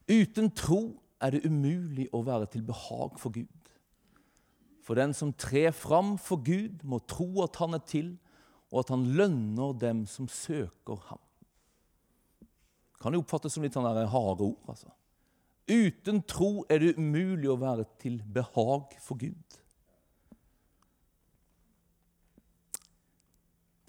Uten 0.10 0.52
tro 0.52 0.82
er 1.22 1.36
det 1.36 1.46
umulig 1.46 2.08
å 2.16 2.24
være 2.26 2.48
til 2.50 2.64
behag 2.66 3.20
for 3.22 3.30
Gud. 3.36 3.59
For 4.90 4.98
den 4.98 5.12
som 5.14 5.30
trer 5.38 5.70
fram 5.70 6.16
for 6.18 6.42
Gud, 6.42 6.80
må 6.82 6.98
tro 7.06 7.44
at 7.44 7.60
han 7.62 7.78
er 7.78 7.82
til, 7.86 8.08
og 8.74 8.80
at 8.82 8.90
han 8.90 9.04
lønner 9.14 9.76
dem 9.78 10.00
som 10.10 10.26
søker 10.26 10.98
ham. 11.12 11.20
Kan 12.98 13.14
jo 13.14 13.22
oppfattes 13.22 13.54
som 13.54 13.62
litt 13.62 13.78
sånn 13.78 13.86
harde 13.86 14.48
ord. 14.48 14.58
altså. 14.66 14.90
Uten 15.70 16.24
tro 16.26 16.66
er 16.74 16.82
det 16.82 16.96
umulig 16.98 17.52
å 17.54 17.60
være 17.62 17.86
til 18.02 18.18
behag 18.34 18.98
for 19.06 19.22
Gud. 19.22 19.60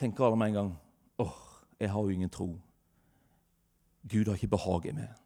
Tenker 0.05 0.29
alle 0.29 0.37
med 0.37 0.53
en 0.53 0.59
gang 0.59 0.71
åh, 1.25 1.41
jeg 1.81 1.95
har 1.97 2.05
jo 2.05 2.13
ingen 2.13 2.37
tro. 2.37 2.51
Gud 4.05 4.29
har 4.29 4.37
ikke 4.37 4.53
behag 4.53 4.93
i 4.93 4.97
meg. 5.01 5.17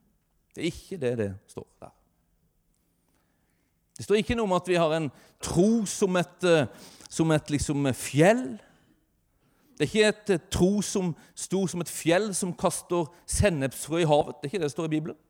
Det 0.55 0.63
er 0.63 0.71
ikke 0.71 1.03
det 1.03 1.15
det 1.19 1.31
står 1.51 1.67
der. 1.83 1.99
Det 3.97 4.05
står 4.05 4.21
ikke 4.21 4.37
noe 4.39 4.49
om 4.49 4.57
at 4.57 4.69
vi 4.69 4.79
har 4.81 4.95
en 4.97 5.11
tro 5.43 5.85
som 5.87 6.17
et, 6.19 6.47
eh, 6.49 6.67
som 7.09 7.31
et 7.31 7.51
liksom 7.51 7.87
fjell. 7.95 8.47
Det 9.75 9.87
er 9.87 9.91
ikke 9.91 10.09
et 10.09 10.33
eh, 10.35 10.47
tro 10.51 10.83
som 10.83 11.13
stor 11.35 11.69
som 11.71 11.83
et 11.83 11.91
fjell 11.91 12.33
som 12.35 12.55
kaster 12.59 13.07
sennepsfrø 13.27 14.03
i 14.03 14.09
havet. 14.11 14.41
Det 14.41 14.49
er 14.49 14.53
ikke 14.53 14.63
det 14.63 14.71
det 14.71 14.75
står 14.75 14.91
i 14.91 14.95
Bibelen. 14.97 15.21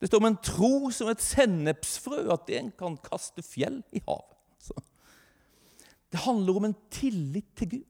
Det 0.00 0.08
står 0.08 0.22
om 0.22 0.30
en 0.30 0.42
tro 0.42 0.90
som 0.90 1.10
et 1.12 1.22
sennepsfrø, 1.22 2.24
at 2.32 2.50
en 2.56 2.70
kan 2.78 2.96
kaste 3.04 3.42
fjell 3.44 3.82
i 3.92 4.02
havet. 4.06 4.36
Så. 4.58 4.74
Det 6.10 6.22
handler 6.24 6.56
om 6.56 6.64
en 6.64 6.76
tillit 6.90 7.46
til 7.56 7.70
Gud. 7.70 7.86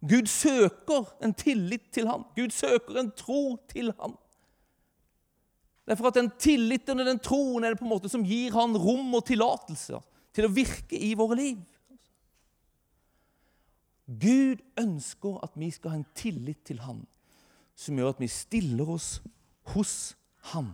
Gud 0.00 0.26
søker 0.26 1.08
en 1.24 1.34
tillit 1.34 1.90
til 1.92 2.06
ham. 2.08 2.26
Gud 2.36 2.50
søker 2.50 3.00
en 3.00 3.10
tro 3.16 3.58
til 3.68 3.92
ham. 4.00 4.18
Det 5.90 5.96
er 5.96 5.98
for 5.98 6.12
at 6.12 6.20
den 6.20 6.28
tilliten 6.38 7.02
og 7.02 7.08
den 7.08 7.18
troen 7.18 7.64
er 7.66 7.72
det 7.74 7.80
på 7.80 7.82
en 7.88 7.90
måte 7.90 8.06
som 8.12 8.22
gir 8.22 8.54
han 8.54 8.76
rom 8.78 9.08
og 9.18 9.24
tillatelse 9.26 9.98
til 10.30 10.46
å 10.46 10.50
virke 10.54 10.94
i 10.94 11.08
våre 11.18 11.34
liv. 11.34 11.64
Gud 14.06 14.62
ønsker 14.78 15.40
at 15.42 15.58
vi 15.58 15.72
skal 15.74 15.90
ha 15.90 15.98
en 15.98 16.06
tillit 16.14 16.62
til 16.70 16.78
Han 16.86 17.02
som 17.74 17.98
gjør 17.98 18.14
at 18.14 18.22
vi 18.22 18.30
stiller 18.30 18.94
oss 18.94 19.16
hos 19.74 20.14
ham. 20.52 20.70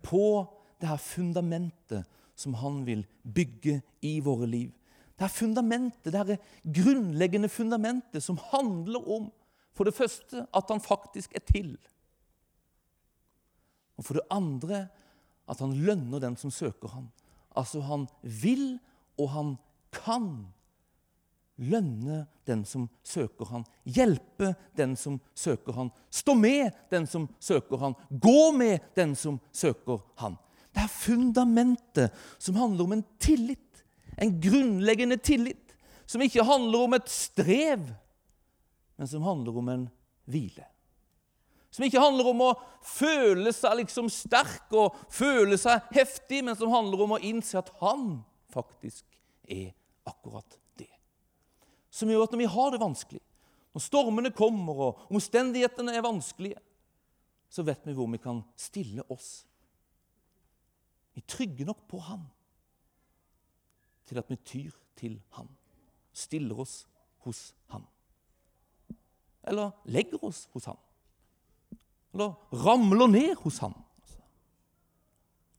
På 0.00 0.48
det 0.80 0.88
her 0.88 1.04
fundamentet 1.04 2.08
som 2.32 2.56
han 2.64 2.80
vil 2.88 3.04
bygge 3.28 3.82
i 4.00 4.16
våre 4.24 4.48
liv. 4.48 4.72
Det 5.12 5.28
er 5.28 5.36
fundamentet, 5.36 6.16
det 6.16 6.24
er 6.24 6.40
grunnleggende 6.80 7.52
fundamentet 7.52 8.24
som 8.24 8.40
handler 8.54 9.04
om 9.04 9.28
for 9.76 9.84
det 9.84 9.98
første 10.00 10.48
at 10.48 10.72
han 10.72 10.80
faktisk 10.80 11.36
er 11.36 11.44
til. 11.44 11.74
Og 13.98 14.06
for 14.06 14.18
det 14.18 14.26
andre 14.32 14.86
at 15.50 15.60
han 15.60 15.74
lønner 15.84 16.22
den 16.22 16.36
som 16.38 16.52
søker 16.54 16.88
ham. 16.94 17.10
Altså 17.56 17.82
han 17.84 18.06
vil, 18.22 18.78
og 19.20 19.30
han 19.34 19.54
kan 19.92 20.28
lønne 21.60 22.22
den 22.48 22.64
som 22.64 22.88
søker 23.04 23.50
ham. 23.50 23.66
Hjelpe 23.84 24.54
den 24.78 24.96
som 24.96 25.20
søker 25.34 25.76
ham. 25.76 25.90
Stå 26.10 26.34
med 26.34 26.72
den 26.90 27.06
som 27.06 27.28
søker 27.40 27.76
ham. 27.82 27.96
Gå 28.08 28.52
med 28.56 28.78
den 28.96 29.14
som 29.16 29.40
søker 29.52 30.00
ham. 30.22 30.38
Det 30.72 30.86
er 30.86 30.88
fundamentet 30.88 32.14
som 32.40 32.56
handler 32.56 32.84
om 32.84 32.96
en 32.96 33.04
tillit 33.20 33.72
en 34.16 34.40
grunnleggende 34.40 35.16
tillit 35.16 35.76
som 36.06 36.22
ikke 36.22 36.44
handler 36.44 36.84
om 36.86 36.96
et 36.96 37.08
strev, 37.10 37.84
men 38.96 39.08
som 39.08 39.24
handler 39.24 39.58
om 39.58 39.68
en 39.72 39.86
hvile. 40.28 40.66
Som 41.72 41.86
ikke 41.86 42.02
handler 42.02 42.28
om 42.28 42.42
å 42.44 42.50
føle 42.84 43.52
seg 43.56 43.78
liksom 43.80 44.10
sterk 44.12 44.74
og 44.76 44.98
føle 45.12 45.56
seg 45.60 45.86
heftig, 45.96 46.42
men 46.44 46.56
som 46.58 46.72
handler 46.72 47.04
om 47.06 47.14
å 47.16 47.22
innse 47.24 47.56
at 47.62 47.70
han 47.80 48.18
faktisk 48.52 49.06
er 49.48 49.70
akkurat 50.08 50.58
det. 50.76 50.90
Som 51.88 52.12
gjør 52.12 52.26
at 52.26 52.34
når 52.34 52.42
vi 52.42 52.50
har 52.52 52.74
det 52.74 52.82
vanskelig, 52.82 53.22
når 53.72 53.86
stormene 53.86 54.34
kommer 54.36 54.84
og 54.88 55.06
omstendighetene 55.08 55.96
er 55.96 56.04
vanskelige, 56.04 56.60
så 57.52 57.64
vet 57.64 57.88
vi 57.88 57.96
hvor 57.96 58.08
vi 58.12 58.20
kan 58.20 58.44
stille 58.56 59.04
oss. 59.12 59.46
Vi 61.16 61.24
trygger 61.24 61.68
nok 61.68 61.84
på 61.88 62.00
Han 62.04 62.28
til 64.08 64.20
at 64.20 64.28
vi 64.28 64.36
tyr 64.44 64.76
til 64.96 65.20
Han. 65.36 65.48
Stiller 66.12 66.60
oss 66.60 66.82
hos 67.24 67.54
Han. 67.72 67.84
Eller 69.48 69.72
legger 69.84 70.24
oss 70.24 70.46
hos 70.52 70.68
Han. 70.68 70.80
Eller 72.12 72.34
ramler 72.52 73.06
ned 73.06 73.34
hos 73.44 73.58
ham. 73.58 73.74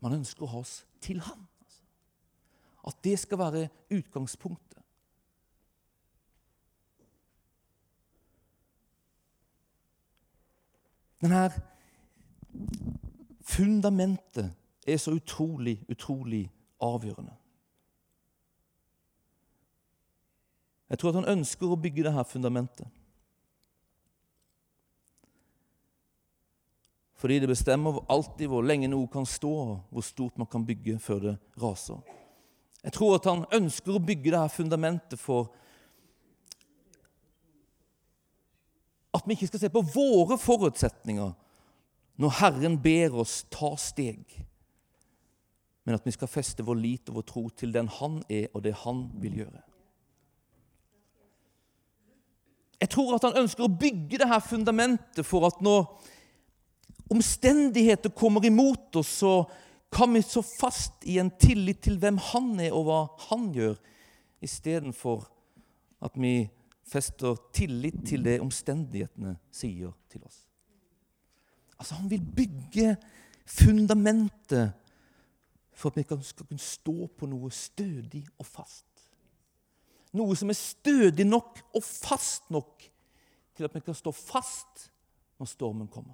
Man 0.04 0.20
ønsker 0.20 0.46
å 0.46 0.52
ha 0.52 0.62
oss 0.62 0.84
til 1.02 1.22
ham. 1.24 1.48
At 2.84 3.00
det 3.04 3.16
skal 3.20 3.40
være 3.40 3.68
utgangspunktet. 3.94 4.82
Denne 11.24 11.46
fundamentet 13.48 14.52
er 14.88 14.98
så 15.00 15.14
utrolig, 15.16 15.78
utrolig 15.90 16.52
avgjørende. 16.84 17.32
Jeg 20.90 21.00
tror 21.00 21.10
at 21.10 21.22
han 21.22 21.38
ønsker 21.40 21.72
å 21.72 21.80
bygge 21.80 22.04
dette 22.06 22.26
fundamentet. 22.28 22.90
Fordi 27.24 27.38
det 27.40 27.48
bestemmer 27.48 28.02
alltid 28.12 28.50
hvor 28.52 28.66
lenge 28.68 28.90
noe 28.92 29.08
kan 29.08 29.24
stå, 29.24 29.48
og 29.48 29.96
hvor 29.96 30.04
stort 30.04 30.36
man 30.42 30.48
kan 30.52 30.66
bygge 30.68 30.98
før 31.00 31.20
det 31.24 31.34
raser. 31.62 32.02
Jeg 32.84 32.92
tror 32.98 33.14
at 33.16 33.28
han 33.30 33.46
ønsker 33.56 33.96
å 33.96 34.02
bygge 34.04 34.34
dette 34.34 34.52
fundamentet 34.52 35.22
for 35.22 35.54
at 39.16 39.24
vi 39.24 39.38
ikke 39.38 39.48
skal 39.54 39.62
se 39.62 39.70
på 39.72 39.86
våre 39.94 40.36
forutsetninger 40.36 41.32
når 42.20 42.34
Herren 42.42 42.76
ber 42.84 43.16
oss 43.24 43.38
ta 43.48 43.70
steg, 43.80 44.26
men 45.88 45.96
at 45.96 46.04
vi 46.04 46.12
skal 46.12 46.28
feste 46.28 46.66
vår 46.68 46.82
lit 46.82 47.08
og 47.08 47.22
vår 47.22 47.26
tro 47.30 47.46
til 47.56 47.72
den 47.72 47.88
Han 48.02 48.18
er, 48.28 48.50
og 48.52 48.66
det 48.66 48.74
Han 48.82 49.06
vil 49.24 49.46
gjøre. 49.46 49.62
Jeg 52.84 52.92
tror 52.92 53.16
at 53.16 53.30
han 53.30 53.46
ønsker 53.46 53.64
å 53.64 53.72
bygge 53.80 54.20
det 54.20 54.28
her 54.28 54.44
fundamentet 54.44 55.24
for 55.24 55.48
at 55.48 55.64
når 55.64 55.88
omstendigheter 57.12 58.14
kommer 58.16 58.46
imot 58.46 58.96
oss, 58.96 59.20
så 59.20 59.44
kan 59.94 60.14
vi 60.14 60.22
stå 60.22 60.42
fast 60.42 61.06
i 61.06 61.20
en 61.22 61.32
tillit 61.40 61.84
til 61.86 62.00
hvem 62.02 62.18
han 62.32 62.56
er, 62.60 62.74
og 62.74 62.88
hva 62.88 63.02
han 63.30 63.52
gjør, 63.54 63.76
istedenfor 64.44 65.28
at 66.04 66.16
vi 66.20 66.50
fester 66.88 67.38
tillit 67.56 68.02
til 68.08 68.26
det 68.26 68.40
omstendighetene 68.44 69.38
sier 69.54 69.94
til 70.12 70.24
oss. 70.26 70.44
Altså, 71.80 71.96
Han 71.96 72.10
vil 72.10 72.26
bygge 72.36 72.96
fundamentet 73.46 74.74
for 75.74 75.90
at 75.90 75.98
vi 75.98 76.24
skal 76.24 76.46
kunne 76.46 76.60
stå 76.60 77.08
på 77.18 77.28
noe 77.28 77.52
stødig 77.52 78.24
og 78.38 78.46
fast. 78.46 78.86
Noe 80.14 80.36
som 80.38 80.50
er 80.50 80.58
stødig 80.58 81.26
nok 81.26 81.60
og 81.74 81.84
fast 81.84 82.52
nok 82.54 82.84
til 83.56 83.66
at 83.66 83.74
vi 83.74 83.82
kan 83.82 83.98
stå 83.98 84.12
fast 84.14 84.90
når 85.40 85.50
stormen 85.50 85.88
kommer. 85.88 86.14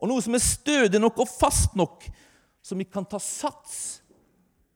Og 0.00 0.08
noe 0.08 0.24
som 0.24 0.34
er 0.36 0.42
stødig 0.44 1.00
nok 1.00 1.20
og 1.20 1.28
fast 1.28 1.76
nok, 1.78 2.06
som 2.64 2.80
vi 2.80 2.88
kan 2.88 3.06
ta 3.08 3.20
sats 3.20 4.00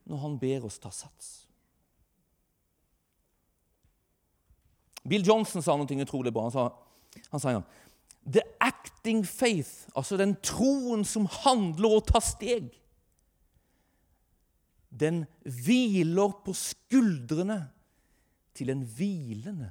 når 0.05 0.21
han 0.21 0.37
ber 0.41 0.67
oss 0.67 0.77
ta 0.81 0.91
sats. 0.93 1.31
Bill 5.05 5.25
Johnson 5.25 5.61
sa 5.61 5.75
noe 5.77 6.01
utrolig 6.01 6.33
bra. 6.33 6.47
Han 6.47 6.53
sa, 6.53 6.69
han 7.33 7.41
sa 7.41 7.57
The 8.25 8.41
acting 8.59 9.21
faith, 9.25 9.85
altså 9.93 10.17
den 10.17 10.33
troen 10.41 11.05
som 11.05 11.27
handler 11.43 11.99
og 11.99 12.07
tar 12.09 12.23
steg, 12.25 12.71
den 14.89 15.25
hviler 15.43 16.33
på 16.45 16.55
skuldrene 16.57 17.59
til 18.55 18.71
en 18.73 18.81
hvilende. 18.97 19.69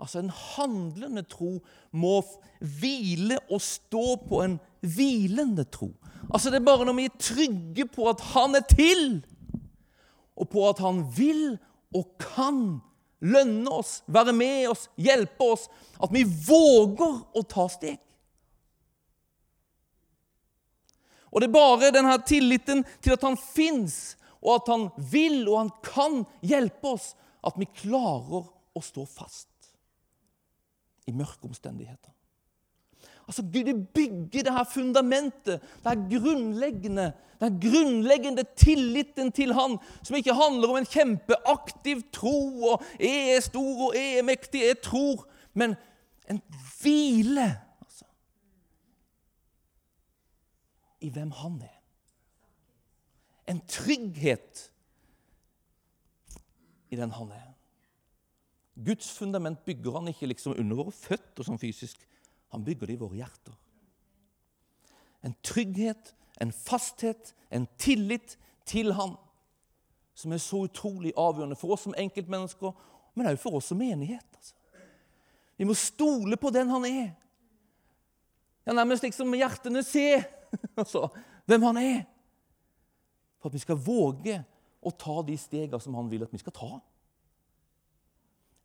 Altså 0.00 0.22
en 0.22 0.32
handlende 0.32 1.22
tro 1.28 1.58
må 1.92 2.20
hvile 2.80 3.36
og 3.50 3.60
stå 3.60 4.04
på 4.28 4.42
en 4.46 4.58
hvilende 4.80 5.66
tro. 5.68 5.90
Altså 6.32 6.50
Det 6.50 6.60
er 6.60 6.68
bare 6.68 6.86
når 6.88 6.96
vi 6.96 7.08
er 7.08 7.18
trygge 7.20 7.86
på 7.86 8.08
at 8.08 8.20
Han 8.32 8.54
er 8.56 8.64
til, 8.68 9.24
og 10.36 10.48
på 10.48 10.68
at 10.68 10.78
Han 10.78 11.04
vil 11.16 11.58
og 11.94 12.06
kan 12.22 12.80
lønne 13.20 13.70
oss, 13.70 14.00
være 14.06 14.32
med 14.32 14.68
oss, 14.70 14.86
hjelpe 14.96 15.44
oss, 15.44 15.66
at 16.00 16.12
vi 16.14 16.22
våger 16.24 17.18
å 17.36 17.42
ta 17.44 17.66
steg. 17.68 17.98
Og 21.30 21.42
det 21.42 21.50
er 21.50 21.54
bare 21.54 21.92
denne 21.94 22.16
tilliten 22.26 22.82
til 23.02 23.14
at 23.14 23.26
Han 23.26 23.36
fins, 23.36 24.16
og 24.40 24.56
at 24.56 24.72
Han 24.72 24.88
vil 25.12 25.44
og 25.44 25.58
Han 25.58 25.74
kan 25.84 26.18
hjelpe 26.40 26.96
oss, 26.96 27.12
at 27.44 27.56
vi 27.60 27.68
klarer 27.84 28.48
å 28.48 28.80
stå 28.84 29.04
fast 29.08 29.49
i 31.10 31.16
mørke 31.16 31.50
omstendigheter. 31.50 32.14
Altså 33.30 33.42
Gud 33.42 33.86
bygger 33.94 34.42
det 34.42 34.52
her 34.52 34.64
fundamentet, 34.64 35.60
det 35.60 35.84
her 35.84 36.20
grunnleggende, 36.20 37.12
den 37.40 37.60
grunnleggende 37.60 38.44
tilliten 38.56 39.32
til 39.32 39.54
Han, 39.54 39.78
som 40.02 40.16
ikke 40.16 40.34
handler 40.34 40.68
om 40.68 40.76
en 40.76 40.86
kjempeaktiv 40.86 42.02
tro 42.12 42.62
og 42.72 42.82
'jeg 43.00 43.36
er 43.36 43.40
stor 43.40 43.86
og 43.86 43.94
jeg 43.94 44.18
er 44.18 44.22
mektig', 44.22 44.66
jeg 44.66 44.80
tror, 44.82 45.26
men 45.54 45.76
en 46.30 46.42
hvile 46.80 47.60
altså, 47.82 48.04
i 51.00 51.08
hvem 51.08 51.30
Han 51.30 51.62
er. 51.62 51.78
En 53.46 53.60
trygghet 53.68 54.70
i 56.90 56.96
den 56.96 57.10
Han 57.10 57.30
er. 57.30 57.49
Guds 58.84 59.10
fundament 59.12 59.64
bygger 59.64 59.98
han 59.98 60.08
ikke 60.08 60.28
liksom 60.30 60.54
under 60.58 60.78
våre 60.78 60.94
føtter 60.94 61.46
sånn 61.46 61.60
fysisk. 61.60 62.00
Han 62.54 62.64
bygger 62.64 62.88
det 62.88 62.96
i 62.96 63.00
våre 63.00 63.18
hjerter. 63.20 63.56
En 65.26 65.34
trygghet, 65.44 66.14
en 66.40 66.52
fasthet, 66.52 67.34
en 67.50 67.66
tillit 67.78 68.38
til 68.64 68.94
Han 68.96 69.16
som 70.14 70.32
er 70.32 70.40
så 70.42 70.64
utrolig 70.66 71.12
avgjørende 71.16 71.56
for 71.56 71.74
oss 71.74 71.86
som 71.86 71.96
enkeltmennesker, 71.96 72.72
men 73.16 73.28
også 73.30 73.42
for 73.42 73.56
oss 73.56 73.70
som 73.72 73.78
menighet. 73.80 74.26
Altså. 74.36 74.54
Vi 75.56 75.68
må 75.68 75.74
stole 75.74 76.36
på 76.36 76.50
den 76.52 76.68
Han 76.68 76.84
er. 76.84 77.10
Ja, 78.66 78.72
Nærmest 78.76 79.02
liksom 79.02 79.34
hjertene 79.34 79.82
se 79.84 80.22
altså, 80.80 81.08
hvem 81.46 81.62
Han 81.68 81.80
er. 81.80 82.02
For 83.40 83.48
at 83.48 83.56
vi 83.56 83.62
skal 83.64 83.80
våge 83.80 84.42
å 84.80 84.92
ta 84.92 85.20
de 85.24 85.36
stegene 85.40 85.80
som 85.80 85.96
Han 85.96 86.10
vil 86.12 86.24
at 86.24 86.32
vi 86.32 86.40
skal 86.42 86.56
ta. 86.56 86.70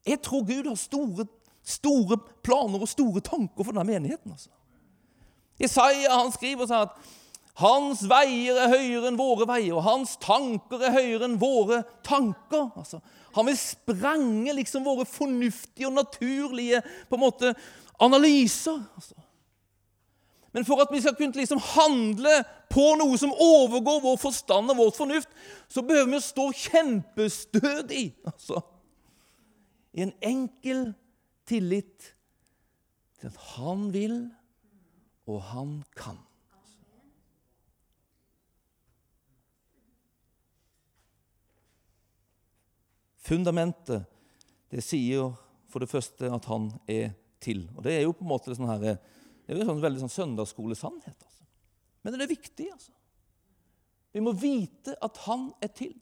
Jeg 0.05 0.21
tror 0.21 0.45
Gud 0.45 0.69
har 0.69 0.77
store, 0.77 1.25
store 1.65 2.17
planer 2.45 2.81
og 2.81 2.89
store 2.89 3.23
tanker 3.25 3.63
for 3.63 3.73
denne 3.73 3.87
menigheten. 3.87 4.31
altså. 4.31 4.49
Jesaja 5.61 6.11
han 6.13 6.33
skriver 6.35 6.67
sånn 6.69 6.85
at 6.89 7.13
hans 7.61 8.01
veier 8.11 8.57
er 8.59 8.73
høyere 8.73 9.09
enn 9.09 9.19
våre 9.19 9.47
veier, 9.47 9.77
og 9.77 9.85
hans 9.85 10.17
tanker 10.21 10.81
er 10.83 10.95
høyere 10.97 11.29
enn 11.29 11.37
våre 11.39 11.81
tanker. 12.03 12.67
Altså, 12.75 12.99
han 13.37 13.47
vil 13.47 13.57
sprenge 13.59 14.55
liksom 14.57 14.83
våre 14.87 15.07
fornuftige 15.07 15.87
og 15.87 15.95
naturlige 15.95 16.83
på 17.09 17.17
en 17.17 17.23
måte, 17.23 17.53
analyser. 18.03 18.81
Altså. 18.99 19.15
Men 20.51 20.67
for 20.67 20.83
at 20.83 20.91
vi 20.91 20.99
skal 21.03 21.15
kunne 21.15 21.39
liksom 21.39 21.61
handle 21.63 22.41
på 22.71 22.89
noe 22.99 23.15
som 23.19 23.31
overgår 23.31 24.03
vår 24.03 24.19
forstand 24.19 24.71
og 24.71 24.79
vårt 24.81 24.99
fornuft, 24.99 25.31
så 25.71 25.83
behøver 25.83 26.11
vi 26.11 26.19
å 26.19 26.25
stå 26.27 26.49
kjempestødig. 26.59 28.05
Altså 28.27 28.59
i 29.95 30.03
en 30.03 30.11
enkel 30.23 30.89
tillit 31.47 32.11
til 33.19 33.29
at 33.31 33.37
han 33.55 33.87
vil, 33.93 34.17
og 35.25 35.41
han 35.53 35.77
kan. 35.95 36.19
Fundamentet 43.25 44.03
det 44.69 44.83
sier 44.85 45.31
for 45.71 45.81
det 45.81 45.89
første 45.89 46.29
at 46.29 46.45
han 46.51 46.69
er 46.91 47.15
til. 47.41 47.63
Og 47.75 47.83
Det 47.83 47.95
er 47.95 48.03
jo 48.03 48.13
på 48.13 48.25
en 48.25 48.29
måte 48.29 48.53
sånn 48.53 48.69
her, 48.69 48.83
det 48.83 49.47
er 49.47 49.61
jo 49.61 49.69
sånn 49.69 49.81
veldig 49.81 50.03
sånn 50.03 50.13
søndagsskolesannhet. 50.13 51.15
Altså. 51.15 51.47
Men 52.03 52.13
det 52.13 52.25
er 52.25 52.35
viktig. 52.35 52.67
altså. 52.73 52.91
Vi 54.13 54.23
må 54.23 54.35
vite 54.37 54.97
at 55.01 55.17
han 55.25 55.49
er 55.63 55.71
til. 55.73 55.95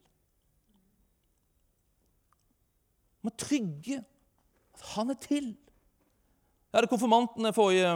Må 3.23 3.31
trygge 3.39 4.01
at 4.73 4.87
han 4.93 5.13
er 5.13 5.19
til. 5.21 5.53
Jeg 5.53 6.79
hadde 6.79 6.91
konfirmantene 6.91 7.53
forrige 7.53 7.93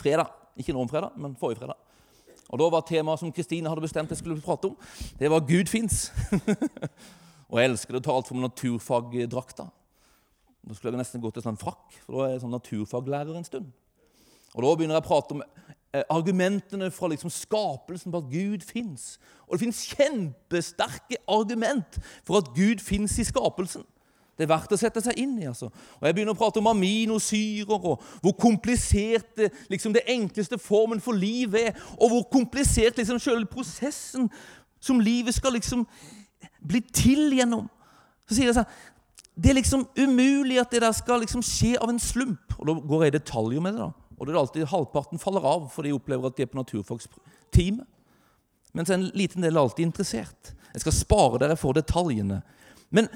fredag. 0.00 0.30
Ikke 0.58 0.74
nå 0.74 0.82
om 0.84 0.90
fredag, 0.90 1.16
men 1.16 1.36
forrige 1.38 1.62
fredag. 1.62 1.78
Og 2.50 2.58
Da 2.58 2.68
var 2.68 2.80
temaet 2.82 3.20
som 3.20 3.32
Kristine 3.32 3.70
hadde 3.70 3.84
bestemt 3.84 4.10
jeg 4.10 4.18
skulle 4.18 4.40
prate 4.42 4.72
om, 4.72 4.76
det 5.18 5.30
var 5.30 5.40
'Gud 5.40 5.70
fins'. 5.70 6.10
og 7.50 7.60
jeg 7.60 7.70
elsker 7.70 7.94
det 7.94 8.02
å 8.02 8.06
ta 8.08 8.16
alt 8.16 8.26
from 8.26 8.42
naturfagdrakta. 8.42 9.68
Da 10.66 10.74
skulle 10.74 10.92
jeg 10.92 10.98
nesten 10.98 11.22
gå 11.22 11.30
til 11.30 11.42
sånn 11.42 11.60
frakk, 11.60 11.94
for 12.04 12.16
da 12.16 12.26
er 12.26 12.32
jeg 12.34 12.42
sånn 12.42 12.56
naturfaglærer 12.58 13.36
en 13.36 13.46
stund. 13.46 13.70
Og 14.54 14.62
Da 14.62 14.74
begynner 14.74 14.98
jeg 14.98 15.04
å 15.04 15.08
prate 15.08 15.36
om 15.36 15.42
eh, 15.94 16.04
argumentene 16.10 16.90
fra 16.90 17.08
liksom 17.08 17.30
skapelsen 17.30 18.12
på 18.12 18.18
at 18.18 18.32
Gud 18.32 18.66
fins. 18.66 19.18
Og 19.46 19.54
det 19.54 19.62
fins 19.64 19.86
kjempesterke 19.94 21.22
argument 21.28 22.00
for 22.26 22.42
at 22.42 22.50
Gud 22.56 22.82
fins 22.82 23.18
i 23.18 23.24
skapelsen. 23.24 23.86
Det 24.40 24.46
er 24.46 24.54
verdt 24.54 24.72
å 24.72 24.78
sette 24.80 25.02
seg 25.04 25.18
inn 25.20 25.34
i. 25.36 25.44
altså. 25.50 25.68
Og 26.00 26.06
Jeg 26.08 26.16
begynner 26.16 26.32
å 26.32 26.38
prate 26.38 26.62
om 26.62 26.70
aminosyrer, 26.70 27.74
og 27.76 28.00
hvor 28.24 28.36
komplisert 28.40 29.34
det, 29.36 29.50
liksom 29.68 29.92
det 29.92 30.06
enkleste 30.08 30.56
formen 30.58 31.02
for 31.04 31.12
liv 31.12 31.54
er, 31.60 31.74
og 31.98 32.14
hvor 32.14 32.24
komplisert 32.32 32.96
liksom 32.96 33.20
selve 33.20 33.44
prosessen 33.50 34.30
som 34.80 35.02
livet 35.04 35.36
skal 35.36 35.52
liksom 35.52 35.84
bli 36.64 36.80
til 36.80 37.34
gjennom. 37.36 37.68
Så 38.24 38.38
sier 38.38 38.48
jeg 38.48 38.56
sånn 38.56 38.72
Det 39.40 39.50
er 39.50 39.56
liksom 39.60 39.86
umulig 39.96 40.58
at 40.60 40.72
det 40.72 40.80
der 40.82 40.92
skal 40.92 41.20
liksom 41.22 41.42
skje 41.44 41.76
av 41.80 41.92
en 41.92 42.00
slump. 42.00 42.56
Og 42.58 42.66
Da 42.66 42.74
går 42.74 43.04
jeg 43.04 43.12
i 43.12 43.18
detaljer 43.18 43.60
med 43.60 43.74
det. 43.74 43.80
da. 43.80 43.92
Og 44.18 44.26
det 44.26 44.34
er 44.34 44.40
alltid 44.40 44.66
Halvparten 44.68 45.18
faller 45.18 45.44
av 45.44 45.68
fordi 45.72 45.88
de 45.88 45.96
opplever 45.96 46.26
at 46.26 46.36
de 46.36 46.42
er 46.42 46.50
på 46.50 46.58
naturfagsteamet. 46.60 47.86
Mens 48.72 48.90
en 48.90 49.06
liten 49.14 49.42
del 49.42 49.56
er 49.56 49.60
alltid 49.60 49.86
interessert. 49.86 50.52
Jeg 50.74 50.80
skal 50.80 50.92
spare 50.92 51.38
dere 51.42 51.56
for 51.56 51.72
detaljene. 51.72 52.42
Men 52.90 53.08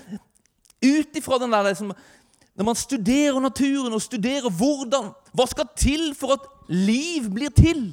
ut 0.84 1.16
ifra 1.16 1.38
den 1.42 1.52
der 1.52 1.68
liksom, 1.68 1.92
Når 2.54 2.64
man 2.64 2.78
studerer 2.78 3.40
naturen 3.40 3.92
og 3.92 4.02
studerer 4.02 4.50
hvordan 4.50 5.12
Hva 5.32 5.46
skal 5.50 5.70
til 5.76 6.14
for 6.14 6.36
at 6.36 6.48
liv 6.68 7.30
blir 7.32 7.54
til? 7.54 7.92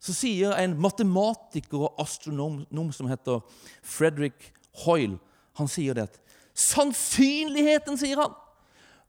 Så 0.00 0.12
sier 0.12 0.52
en 0.60 0.76
matematiker 0.80 1.86
og 1.86 2.00
astronom 2.02 2.92
som 2.92 3.08
heter 3.08 3.40
Frederick 3.82 4.52
Hoyle 4.84 5.18
Han 5.58 5.70
sier 5.70 5.94
det 5.94 6.08
at 6.10 6.20
Sannsynligheten, 6.54 7.96
sier 7.98 8.20
han, 8.20 8.34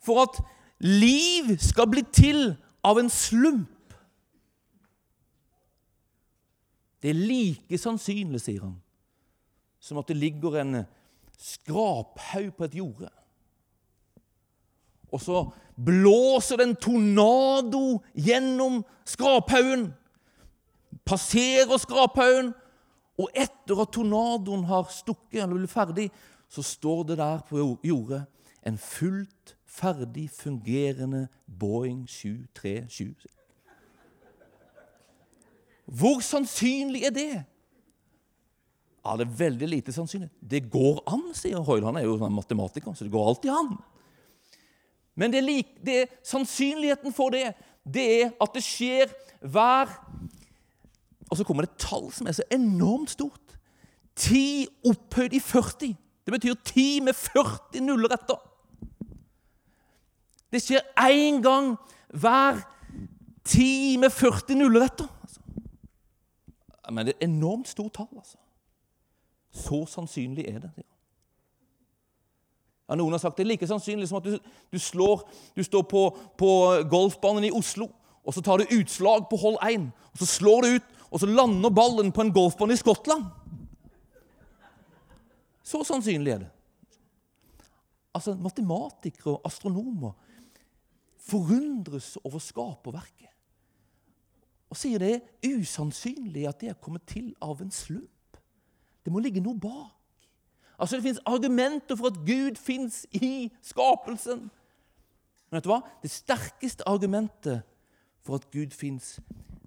for 0.01 0.23
at 0.23 0.39
liv 0.81 1.51
skal 1.61 1.85
bli 1.91 2.01
til 2.09 2.55
av 2.81 2.97
en 2.97 3.09
slump 3.13 3.69
Det 7.05 7.11
er 7.11 7.21
like 7.21 7.77
sannsynlig, 7.77 8.39
sier 8.41 8.63
han, 8.65 8.79
som 9.77 9.99
at 10.01 10.09
det 10.09 10.17
ligger 10.17 10.55
en 10.57 10.79
skraphaug 11.39 12.53
på 12.57 12.67
et 12.67 12.75
jorde. 12.75 13.09
Og 15.11 15.21
så 15.21 15.45
blåser 15.85 16.59
det 16.59 16.67
en 16.67 16.75
tornado 16.75 18.01
gjennom 18.15 18.81
skraphaugen. 19.05 19.93
Passerer 21.05 21.77
skraphaugen. 21.79 22.53
Og 23.15 23.29
etter 23.31 23.79
at 23.79 23.93
tornadoen 23.95 24.65
har 24.67 24.89
stukket 24.91 25.39
eller 25.39 25.61
blitt 25.61 25.71
ferdig, 25.71 26.09
så 26.51 26.63
står 26.63 27.03
det 27.11 27.17
der 27.21 27.45
på 27.47 27.61
jordet 27.83 28.25
en 28.67 28.77
fullt 28.77 29.55
ferdig 29.65 30.29
fungerende 30.35 31.27
Boeing 31.59 32.09
737. 32.09 33.15
Hvor 35.85 36.19
sannsynlig 36.19 37.03
er 37.03 37.09
det? 37.15 37.43
Ja, 39.05 39.13
det 39.19 39.27
er 39.27 39.37
veldig 39.37 39.67
lite 39.69 39.93
sannsynlig. 39.93 40.31
Det 40.41 40.63
går 40.73 41.03
an, 41.13 41.27
sier 41.37 41.61
Hoyle. 41.61 41.85
Han 41.85 41.99
er 41.99 42.07
jo 42.07 42.17
sånn 42.17 42.33
matematiker, 42.33 42.95
så 42.97 43.05
det 43.05 43.13
går 43.13 43.27
alltid 43.29 43.51
an. 43.53 43.75
Men 45.15 45.31
det 45.31 45.43
like, 45.45 45.77
det 45.85 46.07
sannsynligheten 46.25 47.13
for 47.13 47.29
det, 47.35 47.51
det 47.85 48.05
er 48.23 48.31
at 48.41 48.55
det 48.55 48.63
skjer 48.65 49.13
hver 49.45 49.91
Og 51.29 51.37
så 51.37 51.43
kommer 51.43 51.65
det 51.65 51.71
et 51.73 51.85
tall 51.85 52.11
som 52.13 52.27
er 52.27 52.35
så 52.37 52.43
enormt 52.53 53.09
stort. 53.09 53.55
10 54.15 54.67
opphøyd 54.85 55.33
i 55.33 55.39
40. 55.41 55.95
Det 56.25 56.33
betyr 56.33 56.53
10 56.53 57.01
med 57.07 57.17
40 57.17 57.81
nuller 57.81 58.13
etter. 58.13 58.37
Det 60.53 60.61
skjer 60.61 60.85
én 61.01 61.41
gang 61.41 61.73
hver 62.13 62.61
10 63.43 63.97
med 64.03 64.13
40 64.13 64.55
nuller 64.61 64.85
etter. 64.85 65.09
Altså. 65.21 65.41
Men 66.91 67.05
det 67.05 67.15
er 67.15 67.17
et 67.17 67.29
enormt 67.29 67.67
stort 67.67 67.93
tall. 67.97 68.11
altså. 68.17 68.37
Så 69.55 69.85
sannsynlig 69.87 70.45
er 70.49 70.59
det. 70.65 70.71
Ja, 72.85 72.97
Noen 72.99 73.15
har 73.15 73.21
sagt 73.23 73.39
det 73.39 73.45
er 73.45 73.53
like 73.53 73.67
sannsynlig 73.69 74.09
som 74.09 74.19
at 74.19 74.27
du, 74.27 74.35
du, 74.71 74.79
slår, 74.81 75.23
du 75.55 75.63
står 75.65 75.85
på, 75.89 76.03
på 76.37 76.49
golfbanen 76.91 77.47
i 77.47 77.53
Oslo, 77.55 77.87
og 78.25 78.35
så 78.35 78.43
tar 78.45 78.61
du 78.61 78.75
utslag 78.77 79.25
på 79.29 79.39
hold 79.41 79.57
1, 79.65 79.87
og 80.11 80.21
så 80.21 80.27
slår 80.29 80.65
du 80.65 80.75
ut, 80.75 80.91
og 81.09 81.21
så 81.21 81.29
lander 81.29 81.73
ballen 81.73 82.11
på 82.13 82.25
en 82.25 82.33
golfbane 82.35 82.75
i 82.75 82.81
Skottland. 82.81 83.25
Så 85.65 85.81
sannsynlig 85.87 86.35
er 86.35 86.43
det. 86.43 86.51
Altså, 88.15 88.35
Matematikere 88.37 89.37
og 89.37 89.47
astronomer 89.49 90.13
forundres 91.25 92.13
over 92.21 92.43
skaperverket 92.43 93.31
og 94.75 94.79
sier 94.79 94.99
det 94.99 95.13
er 95.15 95.59
usannsynlig 95.61 96.47
at 96.49 96.59
det 96.59 96.71
er 96.73 96.81
kommet 96.81 97.05
til 97.07 97.29
av 97.43 97.61
en 97.63 97.71
slump. 97.71 98.11
Det 99.05 99.13
må 99.13 99.21
ligge 99.21 99.43
noe 99.43 99.59
bak. 99.59 99.93
Altså 100.79 100.97
Det 100.97 101.03
fins 101.03 101.19
argumenter 101.25 101.95
for 101.95 102.07
at 102.07 102.17
Gud 102.25 102.55
fins 102.59 103.05
i 103.11 103.51
skapelsen. 103.61 104.49
Men 105.49 105.57
vet 105.57 105.63
du 105.63 105.71
hva? 105.71 105.81
Det 106.03 106.11
sterkeste 106.11 106.87
argumentet 106.89 107.61
for 108.25 108.35
at 108.35 108.49
Gud 108.51 108.73
fins, 108.73 109.19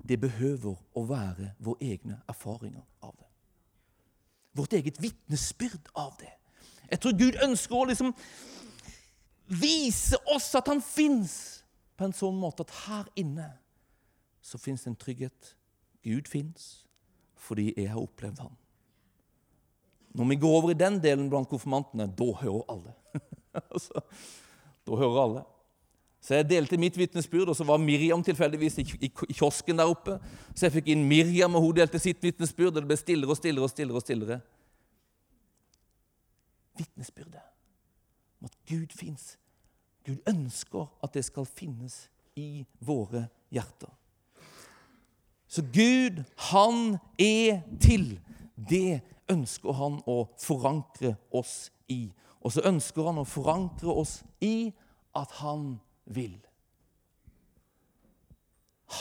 det 0.08 0.20
behøver 0.20 0.74
å 0.94 1.04
være 1.06 1.52
våre 1.62 1.92
egne 1.94 2.18
erfaringer 2.28 2.82
av 3.02 3.14
det. 3.14 3.28
Vårt 4.58 4.74
eget 4.74 4.98
vitnesbyrd 5.02 5.92
av 5.94 6.16
det. 6.20 6.32
Jeg 6.90 7.00
tror 7.00 7.18
Gud 7.18 7.38
ønsker 7.44 7.76
å 7.76 7.86
liksom 7.88 8.12
vise 9.48 10.18
oss 10.26 10.50
at 10.58 10.68
han 10.68 10.82
fins, 10.82 11.62
på 11.96 12.06
en 12.06 12.14
sånn 12.14 12.36
måte 12.38 12.62
at 12.66 12.74
her 12.86 13.08
inne 13.18 13.48
så 14.42 14.58
fins 14.58 14.84
det 14.84 14.92
en 14.92 14.98
trygghet. 14.98 15.54
Gud 16.04 16.28
fins 16.30 16.84
fordi 17.38 17.72
jeg 17.76 17.88
har 17.90 18.02
opplevd 18.02 18.42
ham. 18.42 18.56
Når 20.18 20.32
vi 20.32 20.40
går 20.42 20.56
over 20.56 20.72
i 20.72 20.78
den 20.78 20.98
delen 21.02 21.28
blant 21.30 21.48
konfirmantene, 21.50 22.08
da 22.18 22.32
hører 22.40 22.64
alle. 22.74 22.94
altså, 23.74 24.02
da 24.86 24.98
hører 24.98 25.22
alle. 25.22 25.44
Så 26.20 26.34
jeg 26.34 26.48
delte 26.50 26.76
mitt 26.80 26.98
vitnesbyrd, 26.98 27.48
og 27.52 27.56
så 27.56 27.64
var 27.64 27.78
Miriam 27.78 28.22
tilfeldigvis 28.26 28.80
i, 28.82 29.10
kiosken 29.14 29.78
der 29.78 29.88
oppe. 29.88 30.18
Så 30.52 30.66
jeg 30.66 30.74
fikk 30.80 30.90
inn 30.92 31.06
Miriam, 31.08 31.54
og 31.54 31.68
hun 31.68 31.76
delte 31.78 32.00
sitt 32.02 32.18
vitnesbyrd, 32.24 32.74
og 32.74 32.82
det 32.82 32.90
ble 32.90 32.98
stillere 32.98 33.32
og 33.32 33.38
stillere 33.38 33.64
og 33.64 33.70
stillere. 33.72 33.96
og 33.96 34.04
stillere. 34.04 34.40
Vitnesbyrdet 36.78 37.46
om 38.40 38.50
at 38.50 38.58
Gud 38.68 38.92
fins. 38.94 39.36
Gud 40.06 40.18
ønsker 40.28 40.86
at 41.02 41.14
det 41.14 41.24
skal 41.26 41.46
finnes 41.46 42.08
i 42.38 42.64
våre 42.80 43.26
hjerter. 43.50 43.90
Så 45.48 45.62
Gud, 45.62 46.22
han 46.50 46.98
er 47.18 47.62
til. 47.80 48.18
Det 48.58 49.00
ønsker 49.30 49.76
han 49.78 50.00
å 50.10 50.24
forankre 50.40 51.14
oss 51.30 51.68
i. 51.92 52.08
Og 52.42 52.54
så 52.54 52.64
ønsker 52.66 53.06
han 53.06 53.20
å 53.22 53.28
forankre 53.28 53.92
oss 53.92 54.18
i 54.42 54.70
at 55.18 55.38
han 55.42 55.76
vil. 56.10 56.36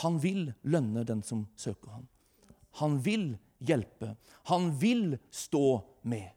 Han 0.02 0.18
vil 0.22 0.52
lønne 0.62 1.04
den 1.08 1.22
som 1.24 1.46
søker 1.56 1.90
ham. 1.96 2.08
Han 2.78 2.98
vil 3.04 3.32
hjelpe. 3.58 4.14
Han 4.52 4.70
vil 4.80 5.16
stå 5.30 5.80
med. 6.02 6.28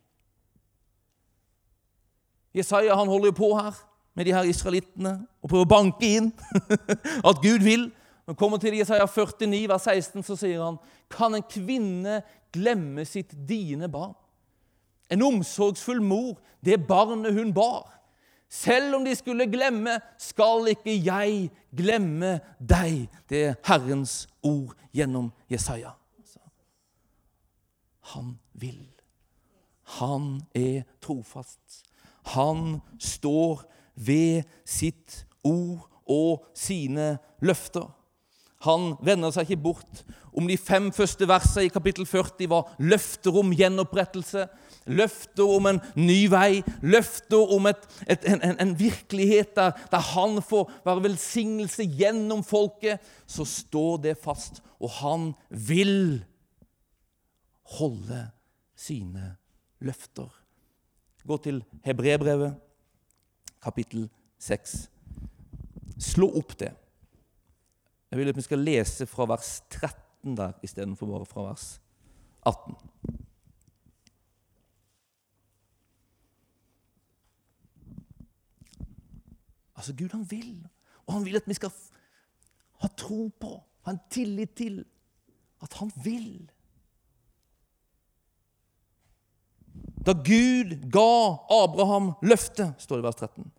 Jesaja 2.55 2.95
han 2.95 3.07
holder 3.07 3.31
jo 3.31 3.37
på 3.37 3.49
her 3.55 3.75
med 4.13 4.27
de 4.27 4.33
her 4.35 4.47
israelittene 4.49 5.13
og 5.39 5.51
prøver 5.51 5.67
å 5.67 5.71
banke 5.71 6.07
inn 6.17 6.31
at 7.29 7.43
Gud 7.43 7.63
vil. 7.63 7.89
Når 8.31 8.35
vi 8.35 8.39
kommer 8.39 8.57
til 8.63 8.77
Jesaja 8.77 9.03
49, 9.05 9.67
vers 9.67 9.81
16, 9.81 10.23
så 10.23 10.35
sier 10.39 10.61
han 10.63 10.77
Kan 11.11 11.35
en 11.35 11.43
kvinne 11.43 12.21
glemme 12.55 13.03
sitt 13.03 13.33
dine 13.49 13.89
barn? 13.91 14.13
En 15.11 15.25
omsorgsfull 15.27 15.99
mor, 15.99 16.37
det 16.63 16.77
barnet 16.87 17.35
hun 17.35 17.51
bar. 17.51 17.89
Selv 18.47 18.95
om 18.95 19.03
de 19.03 19.17
skulle 19.19 19.49
glemme, 19.51 19.97
skal 20.15 20.71
ikke 20.71 20.95
jeg 20.95 21.51
glemme 21.75 22.37
deg. 22.55 23.09
Det 23.27 23.43
er 23.49 23.59
Herrens 23.67 24.29
ord 24.47 24.79
gjennom 24.95 25.33
Jesaja. 25.51 25.91
Han 28.15 28.37
vil. 28.53 28.87
Han 29.99 30.37
er 30.55 30.85
trofast. 31.03 31.83
Han 32.31 32.79
står 32.95 33.65
ved 33.95 34.47
sitt 34.63 35.25
ord 35.43 35.89
og 36.07 36.45
sine 36.55 37.17
løfter. 37.43 37.91
Han 38.65 38.95
vender 39.01 39.33
seg 39.33 39.49
ikke 39.49 39.63
bort. 39.63 40.03
Om 40.37 40.47
de 40.47 40.57
fem 40.59 40.91
første 40.95 41.27
versene 41.27 41.67
i 41.67 41.71
kapittel 41.73 42.05
40 42.07 42.47
var 42.51 42.69
løfter 42.79 43.35
om 43.41 43.51
gjenopprettelse, 43.57 44.45
løfter 44.91 45.53
om 45.57 45.67
en 45.69 45.81
ny 45.99 46.19
vei, 46.31 46.61
løfter 46.81 47.53
om 47.55 47.67
et, 47.71 47.87
et, 48.07 48.27
en, 48.29 48.55
en, 48.61 48.73
virkelighet 48.79 49.55
der, 49.57 49.73
der, 49.91 50.05
han 50.13 50.39
får 50.45 50.71
være 50.85 51.05
velsignelse 51.09 51.85
gjennom 51.99 52.45
folket, 52.47 53.01
så 53.27 53.45
står 53.45 54.03
det 54.07 54.17
fast. 54.21 54.61
Og 54.79 54.93
han 55.01 55.31
vil 55.49 56.21
holde 57.77 58.27
sine 58.77 59.35
løfter. 59.81 60.29
Gå 61.27 61.37
til 61.43 61.61
Hebrebrevet, 61.85 62.55
kapittel 63.61 64.07
6. 64.41 64.77
Slå 66.01 66.31
opp 66.39 66.55
det. 66.57 66.71
Jeg 68.11 68.19
vil 68.19 68.29
at 68.29 68.35
vi 68.35 68.43
skal 68.43 68.59
lese 68.59 69.05
fra 69.07 69.25
vers 69.31 69.61
13 69.71 70.35
der 70.37 70.51
istedenfor 70.63 71.07
bare 71.07 71.25
fra 71.25 71.45
vers 71.47 71.81
18. 72.45 72.75
Altså, 79.75 79.95
Gud 79.97 80.11
han 80.11 80.25
vil, 80.31 80.67
og 81.07 81.13
han 81.13 81.25
vil 81.25 81.39
at 81.39 81.47
vi 81.47 81.53
skal 81.53 81.71
ha 82.83 82.89
tro 82.97 83.31
på, 83.39 83.55
ha 83.85 83.95
en 83.95 84.03
tillit 84.11 84.57
til 84.59 84.83
at 85.63 85.73
han 85.79 85.91
vil. 86.03 86.51
Da 90.05 90.13
Gud 90.13 90.75
ga 90.91 91.11
Abraham 91.63 92.11
løftet, 92.21 92.75
står 92.77 92.99
det 92.99 93.05
i 93.05 93.07
vers 93.07 93.21
13, 93.23 93.51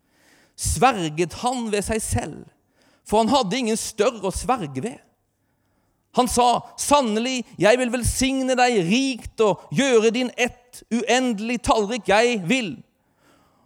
sverget 0.55 1.39
han 1.41 1.71
ved 1.73 1.81
seg 1.89 2.05
selv 2.05 2.52
for 3.05 3.23
han 3.23 3.31
hadde 3.33 3.57
ingen 3.59 3.79
større 3.79 4.29
å 4.29 4.35
sverge 4.35 4.83
ved. 4.83 4.99
Han 6.13 6.27
sa, 6.27 6.61
'Sannelig, 6.77 7.43
jeg 7.57 7.77
vil 7.77 7.91
velsigne 7.91 8.55
deg 8.55 8.83
rikt 8.85 9.41
og 9.41 9.63
gjøre 9.73 10.11
din 10.13 10.29
ett 10.37 10.83
uendelig 10.93 11.63
tallrik. 11.65 12.07
Jeg 12.07 12.43
vil.' 12.45 12.83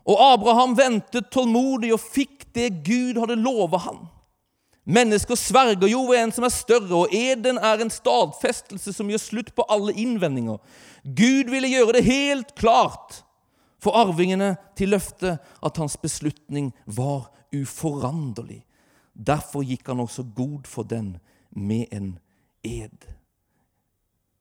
Og 0.08 0.22
Abraham 0.34 0.78
ventet 0.78 1.28
tålmodig 1.32 1.92
og 1.94 2.00
fikk 2.00 2.48
det 2.56 2.70
Gud 2.88 3.20
hadde 3.20 3.36
lovet 3.36 3.82
ham. 3.84 4.06
Mennesker 4.88 5.36
sverger 5.36 5.90
jo 5.92 6.06
ved 6.08 6.22
en 6.22 6.32
som 6.32 6.46
er 6.48 6.54
større, 6.56 6.96
og 6.96 7.12
eden 7.12 7.58
er 7.60 7.82
en 7.84 7.92
stadfestelse 7.92 8.94
som 8.96 9.10
gjør 9.12 9.20
slutt 9.20 9.50
på 9.56 9.66
alle 9.68 9.92
innvendinger. 9.92 10.62
Gud 11.04 11.52
ville 11.52 11.68
gjøre 11.68 11.98
det 11.98 12.06
helt 12.08 12.56
klart 12.56 13.26
for 13.84 14.00
arvingene 14.00 14.56
til 14.80 14.96
løftet 14.96 15.44
at 15.44 15.78
hans 15.78 15.98
beslutning 16.00 16.72
var 16.86 17.28
uforanderlig. 17.52 18.62
Derfor 19.18 19.66
gikk 19.66 19.88
han 19.88 20.00
også 20.00 20.24
god 20.36 20.68
for 20.70 20.84
den 20.84 21.18
med 21.52 21.86
en 21.92 22.18
ed. 22.64 23.08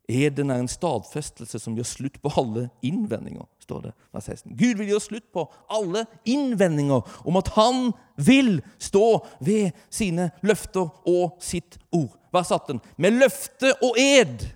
Eden 0.08 0.50
er 0.50 0.60
en 0.62 0.70
stadfestelse 0.70 1.58
som 1.58 1.74
gjør 1.74 1.88
slutt 1.88 2.18
på 2.22 2.30
alle 2.38 2.68
innvendinger, 2.86 3.46
står 3.58 3.88
det 3.88 3.92
vers 4.14 4.28
16. 4.28 4.52
Gud 4.54 4.78
vil 4.78 4.92
gjøre 4.92 5.02
slutt 5.02 5.26
på 5.34 5.46
alle 5.72 6.04
innvendinger 6.28 7.08
om 7.26 7.38
at 7.40 7.50
han 7.56 7.90
vil 8.14 8.60
stå 8.78 9.24
ved 9.42 9.74
sine 9.90 10.28
løfter 10.46 10.86
og 11.10 11.40
sitt 11.42 11.80
ord. 11.90 12.14
Vers 12.30 12.52
18. 12.54 12.78
Med 13.02 13.18
løfte 13.18 13.72
og 13.82 13.98
ed. 13.98 14.46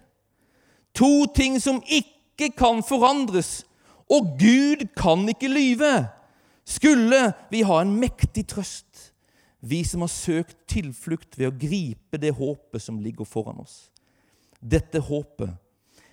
To 0.95 1.27
ting 1.35 1.59
som 1.63 1.83
ikke 1.89 2.53
kan 2.55 2.85
forandres. 2.87 3.65
Og 4.11 4.37
Gud 4.39 4.87
kan 4.99 5.27
ikke 5.33 5.51
lyve. 5.51 5.95
Skulle 6.67 7.33
vi 7.51 7.65
ha 7.67 7.81
en 7.83 7.97
mektig 7.99 8.47
trøst 8.53 8.89
vi 9.61 9.85
som 9.85 10.01
har 10.01 10.12
søkt 10.12 10.57
tilflukt 10.68 11.38
ved 11.38 11.51
å 11.51 11.59
gripe 11.61 12.20
det 12.20 12.33
håpet 12.37 12.83
som 12.83 13.01
ligger 13.01 13.29
foran 13.29 13.61
oss. 13.61 13.90
Dette 14.61 15.01
håpet 15.05 15.53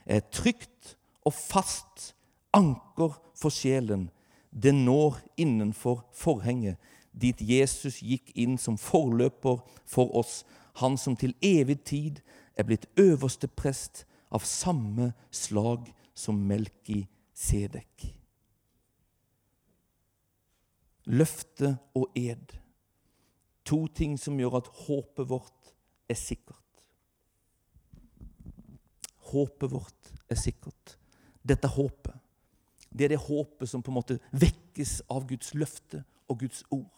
er 0.05 0.21
et 0.21 0.31
trygt 0.35 0.95
og 1.27 1.35
fast 1.35 2.11
anker 2.55 3.15
for 3.35 3.53
sjelen. 3.53 4.09
Det 4.51 4.73
når 4.75 5.19
innenfor 5.39 6.03
forhenget, 6.15 6.77
dit 7.11 7.39
Jesus 7.41 8.01
gikk 8.03 8.31
inn 8.37 8.57
som 8.61 8.77
forløper 8.77 9.63
for 9.87 10.13
oss, 10.19 10.43
han 10.77 10.97
som 10.99 11.15
til 11.17 11.33
evig 11.41 11.79
tid 11.87 12.21
er 12.57 12.67
blitt 12.67 12.85
øverste 12.99 13.47
prest 13.47 14.05
av 14.29 14.45
samme 14.45 15.13
slag 15.31 15.89
som 16.17 16.37
Melki 16.49 17.05
Sedek. 17.33 18.11
Løfte 21.07 21.77
og 21.95 22.11
ed 22.19 22.57
To 23.67 23.83
ting 23.91 24.15
som 24.19 24.37
gjør 24.39 24.61
at 24.61 24.69
håpet 24.87 25.27
vårt 25.29 25.73
er 26.07 26.19
sikkert. 26.19 26.63
Håpet 29.31 29.71
vårt 29.71 30.13
er 30.31 30.39
sikkert. 30.39 30.95
Dette 31.47 31.67
håpet, 31.71 32.15
det 32.91 33.07
er 33.07 33.15
det 33.15 33.25
håpet 33.27 33.69
som 33.69 33.83
på 33.83 33.91
en 33.91 33.99
måte 33.99 34.19
vekkes 34.31 35.01
av 35.11 35.27
Guds 35.27 35.53
løfte 35.55 36.03
og 36.27 36.39
Guds 36.43 36.63
ord. 36.71 36.89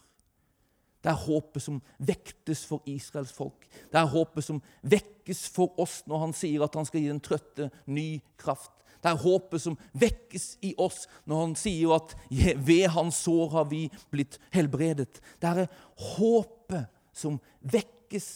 Det 1.00 1.12
er 1.12 1.22
håpet 1.26 1.64
som 1.64 1.80
vektes 2.04 2.66
for 2.68 2.84
Israels 2.90 3.32
folk. 3.32 3.68
Det 3.92 4.00
er 4.00 4.10
håpet 4.12 4.46
som 4.46 4.60
vekkes 4.84 5.46
for 5.54 5.78
oss 5.80 6.02
når 6.10 6.26
han 6.26 6.36
sier 6.36 6.66
at 6.66 6.76
han 6.76 6.88
skal 6.88 7.02
gi 7.02 7.12
den 7.12 7.24
trøtte 7.24 7.70
ny 7.88 8.20
kraft. 8.42 8.74
Det 9.00 9.12
er 9.12 9.22
håpet 9.22 9.64
som 9.64 9.78
vekkes 9.96 10.46
i 10.68 10.74
oss 10.82 11.06
når 11.30 11.44
han 11.44 11.56
sier 11.60 11.96
at 11.96 12.16
ved 12.30 12.90
hans 12.96 13.22
sår 13.24 13.54
har 13.54 13.68
vi 13.72 13.86
blitt 14.12 14.40
helbredet. 14.56 15.22
Det 15.40 15.52
er 15.52 15.70
håpet 16.18 16.90
som 17.16 17.40
vekkes 17.62 18.30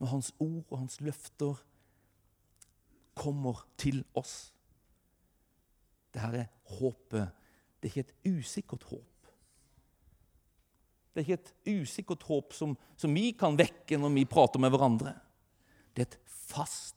når 0.00 0.14
hans 0.14 0.32
ord 0.40 0.64
og 0.70 0.78
hans 0.80 0.98
løfter 1.04 1.60
kommer 3.20 3.62
til 3.78 4.02
oss. 4.16 4.50
Det 6.10 6.22
her 6.22 6.42
er 6.42 6.50
håpet. 6.80 7.30
Det 7.78 7.88
er 7.88 7.92
ikke 7.92 8.06
et 8.08 8.38
usikkert 8.40 8.86
håp. 8.90 9.30
Det 11.10 11.22
er 11.22 11.26
ikke 11.26 11.42
et 11.42 11.80
usikkert 11.82 12.26
håp 12.28 12.54
som, 12.54 12.74
som 12.96 13.14
vi 13.14 13.30
kan 13.38 13.58
vekke 13.58 13.98
når 13.98 14.14
vi 14.14 14.26
prater 14.30 14.62
med 14.62 14.72
hverandre. 14.74 15.14
Det 15.94 16.04
er 16.04 16.08
et 16.08 16.20
fast 16.26 16.96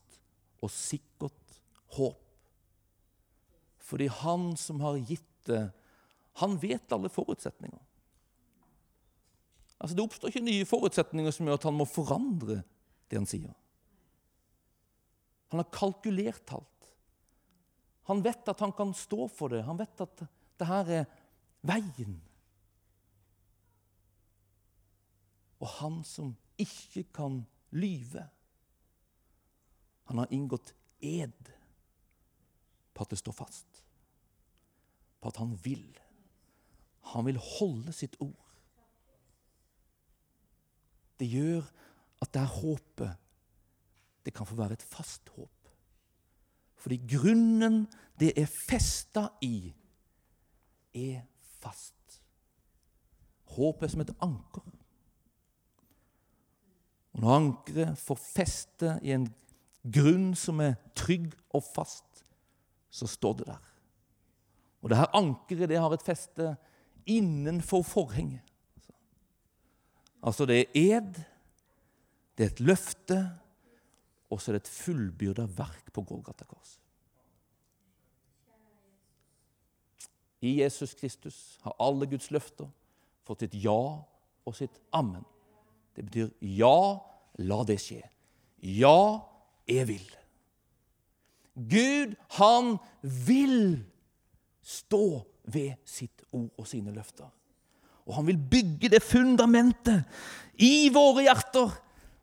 og 0.64 0.72
sikkert 0.72 1.58
håp. 1.98 2.23
Fordi 3.84 4.08
han 4.08 4.54
som 4.58 4.82
har 4.84 5.00
gitt 5.04 5.28
det, 5.50 5.66
han 6.40 6.56
vet 6.58 6.94
alle 6.96 7.12
forutsetninger. 7.12 7.82
Altså 9.84 9.96
Det 9.98 10.04
oppstår 10.06 10.32
ikke 10.32 10.46
nye 10.46 10.68
forutsetninger 10.68 11.36
som 11.36 11.50
gjør 11.50 11.60
at 11.60 11.68
han 11.68 11.76
må 11.76 11.88
forandre 11.90 12.62
det 13.12 13.20
han 13.20 13.28
sier. 13.28 13.52
Han 15.52 15.60
har 15.60 15.74
kalkulert 15.76 16.54
alt. 16.56 16.70
Han 18.10 18.24
vet 18.24 18.48
at 18.50 18.62
han 18.64 18.72
kan 18.76 18.94
stå 18.96 19.28
for 19.32 19.52
det. 19.54 19.66
Han 19.68 19.80
vet 19.80 20.06
at 20.06 20.24
det 20.24 20.68
her 20.68 20.94
er 21.02 21.12
veien. 21.68 22.16
Og 25.64 25.70
han 25.80 26.00
som 26.08 26.34
ikke 26.60 27.06
kan 27.16 27.42
lyve, 27.76 28.26
han 30.10 30.20
har 30.20 30.34
inngått 30.36 30.74
ed 31.04 31.52
på 32.94 33.04
at 33.04 33.12
det 33.14 33.20
står 33.22 33.36
fast. 33.38 33.84
På 35.22 35.32
at 35.32 35.40
han 35.42 35.58
vil. 35.64 35.86
Han 37.14 37.26
vil 37.26 37.42
holde 37.42 37.94
sitt 37.94 38.16
ord. 38.20 38.40
Det 41.20 41.28
gjør 41.30 41.68
at 42.24 42.34
det 42.34 42.42
er 42.42 42.56
håpet 42.60 43.20
det 44.24 44.34
kan 44.34 44.48
få 44.48 44.56
være 44.56 44.78
et 44.78 44.84
fast 44.88 45.30
håp. 45.36 45.70
Fordi 46.80 47.00
grunnen 47.16 47.86
det 48.20 48.34
er 48.40 48.48
festa 48.48 49.28
i, 49.42 49.74
er 50.94 51.22
fast. 51.60 52.20
Håpet 53.56 53.88
er 53.88 53.92
som 53.92 54.04
et 54.04 54.16
anker. 54.22 54.66
Og 57.14 57.22
når 57.22 57.36
ankeret 57.36 57.98
får 57.98 58.20
feste 58.20 58.98
i 59.04 59.14
en 59.16 59.28
grunn 59.84 60.32
som 60.40 60.62
er 60.64 60.76
trygg 60.98 61.34
og 61.54 61.64
fast, 61.76 62.13
så 62.94 63.10
står 63.10 63.40
det 63.42 63.48
der. 63.50 63.62
Og 64.84 64.92
det 64.92 65.00
her 65.00 65.16
ankeret 65.18 65.72
det 65.72 65.80
har 65.82 65.94
et 65.96 66.06
feste 66.06 66.54
innenfor 67.10 67.82
forhenget. 67.88 68.44
Altså 70.24 70.46
det 70.48 70.60
er 70.62 70.78
ed, 70.80 71.24
det 72.38 72.46
er 72.46 72.52
et 72.52 72.64
løfte, 72.64 73.18
og 74.30 74.42
så 74.42 74.52
er 74.52 74.58
det 74.58 74.64
et 74.64 74.76
fullbyrda 74.76 75.48
verk 75.58 75.92
på 75.94 76.06
Golgata 76.08 76.46
kors. 76.48 76.78
I 80.44 80.60
Jesus 80.62 80.94
Kristus 81.00 81.60
har 81.64 81.76
alle 81.80 82.08
Guds 82.12 82.30
løfter 82.32 82.68
fått 83.24 83.46
sitt 83.46 83.56
ja 83.64 83.80
og 84.44 84.56
sitt 84.58 84.76
amen. 84.92 85.24
Det 85.96 86.04
betyr 86.08 86.34
ja, 86.58 87.00
la 87.40 87.62
det 87.68 87.80
skje. 87.80 88.02
Ja, 88.60 89.24
jeg 89.70 89.88
vil. 89.88 90.10
Gud, 91.54 92.16
han 92.40 92.78
vil 93.02 93.84
stå 94.64 95.06
ved 95.54 95.76
sitt 95.86 96.24
ord 96.32 96.50
og 96.58 96.68
sine 96.68 96.94
løfter. 96.96 97.30
Og 98.04 98.18
han 98.18 98.28
vil 98.28 98.40
bygge 98.40 98.90
det 98.92 99.04
fundamentet 99.04 100.04
i 100.60 100.90
våre 100.94 101.28
hjerter, 101.28 101.72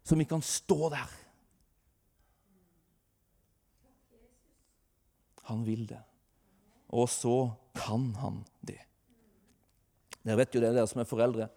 så 0.05 0.19
vi 0.19 0.27
kan 0.29 0.43
stå 0.45 0.91
der. 0.93 1.17
Han 5.51 5.65
vil 5.67 5.87
det. 5.89 6.01
Og 6.95 7.09
så 7.11 7.51
kan 7.75 8.11
han 8.19 8.43
det. 8.67 8.81
Dere 10.21 10.39
vet 10.43 10.55
jo 10.55 10.63
det, 10.63 10.75
dere 10.75 10.91
som 10.91 11.01
er 11.03 11.09
foreldre, 11.09 11.49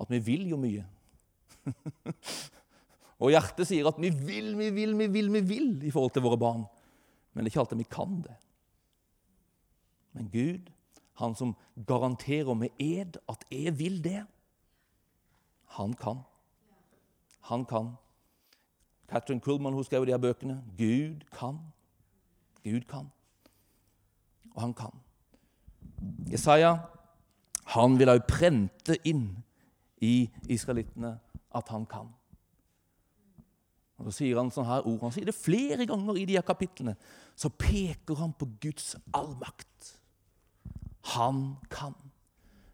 at 0.00 0.10
vi 0.12 0.20
vil 0.22 0.50
jo 0.50 0.58
mye. 0.60 0.84
og 3.22 3.32
hjertet 3.32 3.68
sier 3.68 3.88
at 3.88 3.98
vi 4.00 4.10
vil, 4.12 4.52
vi 4.58 4.68
vil, 4.74 4.94
vi 4.98 5.08
vil, 5.12 5.32
vi 5.38 5.42
vil 5.46 5.72
i 5.86 5.92
forhold 5.94 6.12
til 6.14 6.24
våre 6.26 6.40
barn. 6.40 6.66
Men 7.32 7.44
det 7.44 7.50
er 7.50 7.52
ikke 7.52 7.60
alltid 7.60 7.76
vi 7.76 7.82
kan 7.82 8.20
det. 8.22 8.36
Men 10.12 10.30
Gud, 10.32 10.70
han 11.14 11.34
som 11.34 11.54
garanterer 11.86 12.54
med 12.54 12.68
ed 12.78 13.16
at 13.28 13.44
'jeg 13.50 13.78
vil 13.78 14.04
det', 14.04 14.26
han 15.66 15.92
kan. 15.92 16.18
Han 17.40 17.64
kan. 17.64 17.90
Catherine 19.08 19.40
Kullman 19.40 19.72
hun 19.72 19.84
skrev 19.84 20.06
de 20.06 20.10
her 20.10 20.18
bøkene. 20.18 20.64
Gud 20.78 21.20
kan. 21.32 21.58
Gud 22.64 22.80
kan. 22.80 23.10
Og 24.54 24.60
han 24.60 24.74
kan. 24.74 24.90
Jesaja 26.32 26.76
han 27.70 27.98
vil 27.98 28.10
òg 28.10 28.24
prente 28.28 28.96
inn 29.06 29.44
i 30.02 30.30
israelittene 30.48 31.18
at 31.54 31.68
han 31.68 31.86
kan. 31.86 32.08
Og 34.00 34.08
Så 34.08 34.22
sier 34.22 34.38
han 34.40 34.50
sånne 34.52 34.70
her 34.72 34.86
ord. 34.88 35.02
Han 35.04 35.12
sier 35.14 35.28
det 35.28 35.36
flere 35.36 35.84
ganger 35.88 36.16
i 36.16 36.26
de 36.28 36.38
her 36.38 36.46
kapitlene. 36.46 36.96
Så 37.36 37.52
peker 37.52 38.16
han 38.16 38.32
på 38.32 38.48
Guds 38.62 38.94
allmakt. 39.16 39.96
Han 41.16 41.58
kan. 41.72 41.96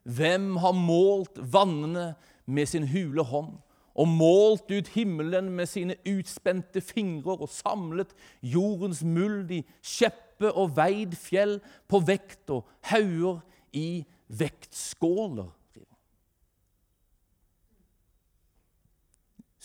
Hvem 0.07 0.55
har 0.62 0.75
målt 0.79 1.39
vannene 1.53 2.12
med 2.47 2.71
sin 2.71 2.87
hule 2.87 3.25
hånd? 3.27 3.57
Og 3.97 4.09
målt 4.12 4.71
ut 4.71 4.91
himmelen 4.93 5.49
med 5.57 5.67
sine 5.71 5.97
utspente 6.07 6.83
fingrer 6.85 7.41
og 7.41 7.51
samlet 7.51 8.12
jordens 8.45 9.01
muld 9.03 9.51
i 9.57 9.62
skjeppe 9.81 10.53
og 10.53 10.75
veid 10.77 11.17
fjell 11.17 11.57
på 11.89 12.03
vekt 12.05 12.53
og 12.53 12.69
hauger 12.93 13.41
i 13.73 14.05
vektskåler. 14.29 15.49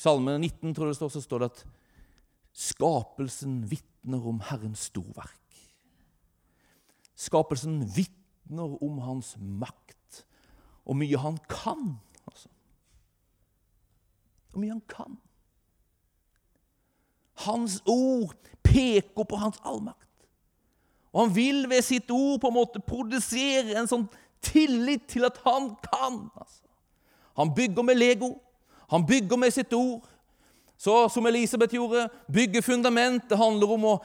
Salme 0.02 0.34
19 0.40 0.74
tror 0.74 0.88
jeg 0.88 0.96
det 0.96 0.98
står, 0.98 1.12
så 1.14 1.22
står 1.22 1.44
det 1.44 1.52
at 1.52 1.60
skapelsen 2.58 3.60
vitner 3.70 4.24
om 4.32 4.40
Herrens 4.48 4.88
storverk. 4.90 5.60
Skapelsen 7.14 7.84
vitner 7.94 8.80
om 8.82 8.98
hans 9.06 9.36
makt 9.38 10.24
og 10.90 10.98
mye 10.98 11.20
han 11.22 11.38
kan. 11.50 12.00
Altså. 12.26 12.50
Hvor 14.50 14.64
mye 14.64 14.74
han 14.74 14.86
kan. 14.90 15.20
Hans 17.46 17.78
ord 17.86 18.34
peker 18.66 19.24
på 19.28 19.38
hans 19.38 19.62
allmakt. 19.62 20.08
Og 21.12 21.28
han 21.28 21.36
vil 21.36 21.66
ved 21.70 21.84
sitt 21.86 22.10
ord 22.12 22.40
på 22.42 22.50
en 22.50 22.58
måte 22.58 22.82
produsere 22.82 23.76
en 23.78 23.90
sånn 23.90 24.08
tillit 24.42 25.06
til 25.12 25.28
at 25.28 25.38
han 25.46 25.76
kan. 25.86 26.24
Altså. 26.34 26.66
Han 27.38 27.54
bygger 27.54 27.86
med 27.86 28.02
Lego. 28.02 28.34
Han 28.92 29.06
bygger 29.08 29.38
med 29.38 29.54
sitt 29.54 29.74
ord. 29.74 30.08
Så 30.78 31.10
som 31.10 31.26
Elisabeth 31.26 31.76
gjorde, 31.76 32.10
bygge 32.34 32.62
fundament. 32.62 33.30
Det 33.30 33.38
handler 33.38 33.76
om 33.78 33.86
å 33.86 33.96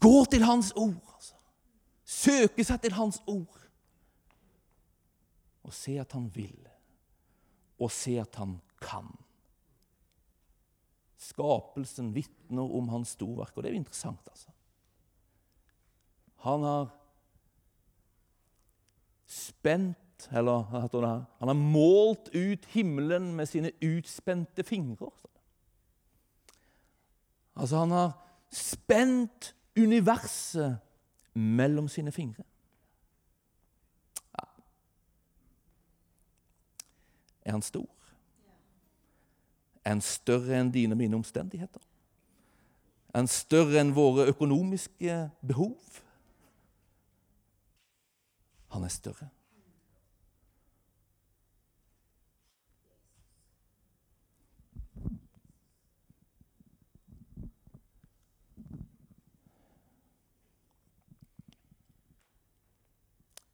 gå 0.00 0.24
til 0.30 0.44
hans 0.46 0.70
ord. 0.76 1.00
Altså. 1.14 1.34
Søke 2.04 2.64
seg 2.64 2.82
til 2.84 2.94
hans 2.94 3.22
ord. 3.26 3.58
Og 5.66 5.74
se 5.74 5.96
at 5.98 6.12
han 6.14 6.28
vil. 6.34 6.58
Og 7.82 7.90
se 7.90 8.18
at 8.20 8.36
han 8.38 8.58
kan. 8.82 9.08
Skapelsen 11.22 12.12
vitner 12.14 12.76
om 12.78 12.90
hans 12.92 13.16
storverk, 13.16 13.56
og 13.56 13.62
det 13.62 13.70
er 13.70 13.76
jo 13.76 13.82
interessant, 13.82 14.26
altså. 14.28 14.50
Han 16.42 16.64
har 16.66 16.88
spent 19.30 20.01
eller 20.30 20.62
Han 21.38 21.48
har 21.48 21.54
målt 21.54 22.28
ut 22.32 22.64
himmelen 22.64 23.34
med 23.36 23.48
sine 23.48 23.70
utspente 23.80 24.62
fingre. 24.62 25.10
Altså, 27.56 27.76
han 27.76 27.90
har 27.90 28.12
spent 28.50 29.54
universet 29.76 30.78
mellom 31.32 31.88
sine 31.88 32.12
fingre. 32.12 32.44
Ja. 34.38 34.44
Er 37.44 37.50
han 37.50 37.62
stor? 37.62 37.88
Er 39.84 39.90
han 39.90 40.00
større 40.00 40.60
enn 40.60 40.72
dine 40.72 40.94
og 40.94 40.98
mine 40.98 41.16
omstendigheter? 41.16 41.80
Er 43.12 43.18
han 43.18 43.28
større 43.28 43.80
enn 43.80 43.94
våre 43.96 44.28
økonomiske 44.30 45.16
behov? 45.46 45.76
Han 48.72 48.84
er 48.84 48.88
større. 48.88 49.28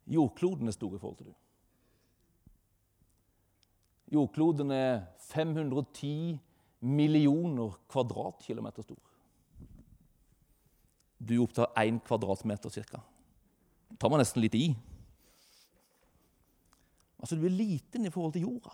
Jordkloden 0.08 0.68
er 0.68 0.76
stor 0.76 0.94
i 0.94 1.00
forhold 1.00 1.18
til 1.20 1.30
du. 1.30 1.34
Jordkloden 4.12 4.70
er 4.72 5.04
510 5.28 6.38
millioner 6.80 7.76
kvadratkilometer 7.90 8.86
stor. 8.86 9.00
Du 11.18 11.34
opptar 11.42 11.74
én 11.76 11.98
kvadratmeter 12.00 12.70
ca. 12.70 13.00
tar 13.98 14.08
man 14.08 14.20
nesten 14.22 14.40
litt 14.40 14.54
i. 14.54 14.68
Altså, 17.18 17.36
du 17.36 17.44
er 17.44 17.50
liten 17.50 18.06
i 18.06 18.10
forhold 18.10 18.32
til 18.32 18.46
jorda. 18.46 18.70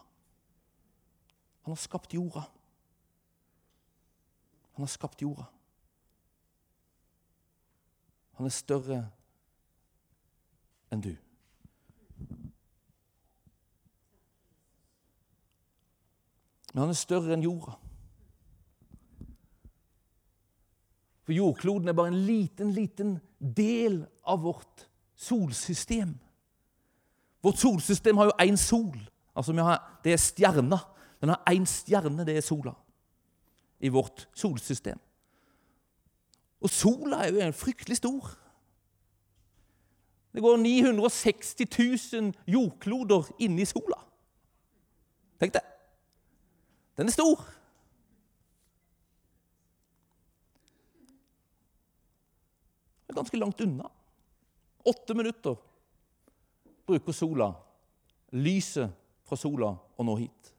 Han 1.64 1.72
har 1.72 1.80
skapt 1.80 2.14
jorda. 2.14 2.44
Han 4.74 4.84
har 4.84 4.92
skapt 4.92 5.22
jorda. 5.22 5.46
Han 8.36 8.46
er 8.46 8.52
større 8.52 8.98
enn 10.92 11.00
du. 11.00 11.14
Men 16.74 16.82
han 16.82 16.90
er 16.90 16.98
større 16.98 17.36
enn 17.36 17.44
jorda. 17.46 17.76
For 21.24 21.32
jordkloden 21.32 21.88
er 21.88 21.96
bare 21.96 22.10
en 22.12 22.24
liten, 22.26 22.72
liten 22.74 23.14
del 23.38 24.02
av 24.26 24.42
vårt 24.42 24.88
solsystem. 25.16 26.16
Vårt 27.44 27.62
solsystem 27.62 28.18
har 28.18 28.28
jo 28.28 28.38
én 28.42 28.58
sol. 28.58 28.98
Altså 29.36 29.52
har, 29.52 30.00
Det 30.04 30.12
er 30.12 30.16
stjerna. 30.16 30.78
Den 31.20 31.28
har 31.28 31.42
én 31.48 31.64
stjerne, 31.64 32.26
det 32.26 32.36
er 32.36 32.40
sola, 32.40 32.74
i 33.80 33.88
vårt 33.88 34.28
solsystem. 34.34 34.98
Og 36.60 36.70
sola 36.70 37.22
er 37.24 37.46
jo 37.46 37.52
fryktelig 37.52 37.96
stor. 37.96 38.34
Det 40.34 40.42
går 40.42 40.56
960 40.56 42.12
000 42.12 42.32
jordkloder 42.46 43.30
inni 43.38 43.64
sola. 43.64 44.02
Tenk 45.40 45.54
det. 45.54 45.62
Den 46.96 47.10
er 47.10 47.12
stor. 47.12 47.40
Det 53.04 53.12
er 53.14 53.18
ganske 53.18 53.38
langt 53.38 53.60
unna. 53.60 53.90
Åtte 54.84 55.14
minutter 55.14 55.56
bruker 56.86 57.12
sola, 57.16 57.52
lyset 58.36 58.92
fra 59.24 59.38
sola, 59.40 59.70
å 59.96 60.04
nå 60.04 60.16
hit. 60.20 60.50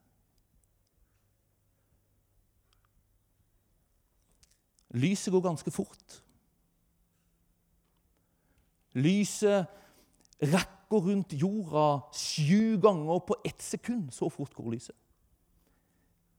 Lyset 4.95 5.33
går 5.33 5.43
ganske 5.43 5.71
fort. 5.75 6.19
Lyset 8.95 9.67
rekker 10.39 11.09
rundt 11.09 11.35
jorda 11.35 11.87
sju 12.15 12.77
ganger 12.81 13.19
på 13.27 13.35
ett 13.43 13.61
sekund. 13.61 14.13
Så 14.15 14.29
fort 14.31 14.55
går 14.55 14.71
lyset. 14.77 14.95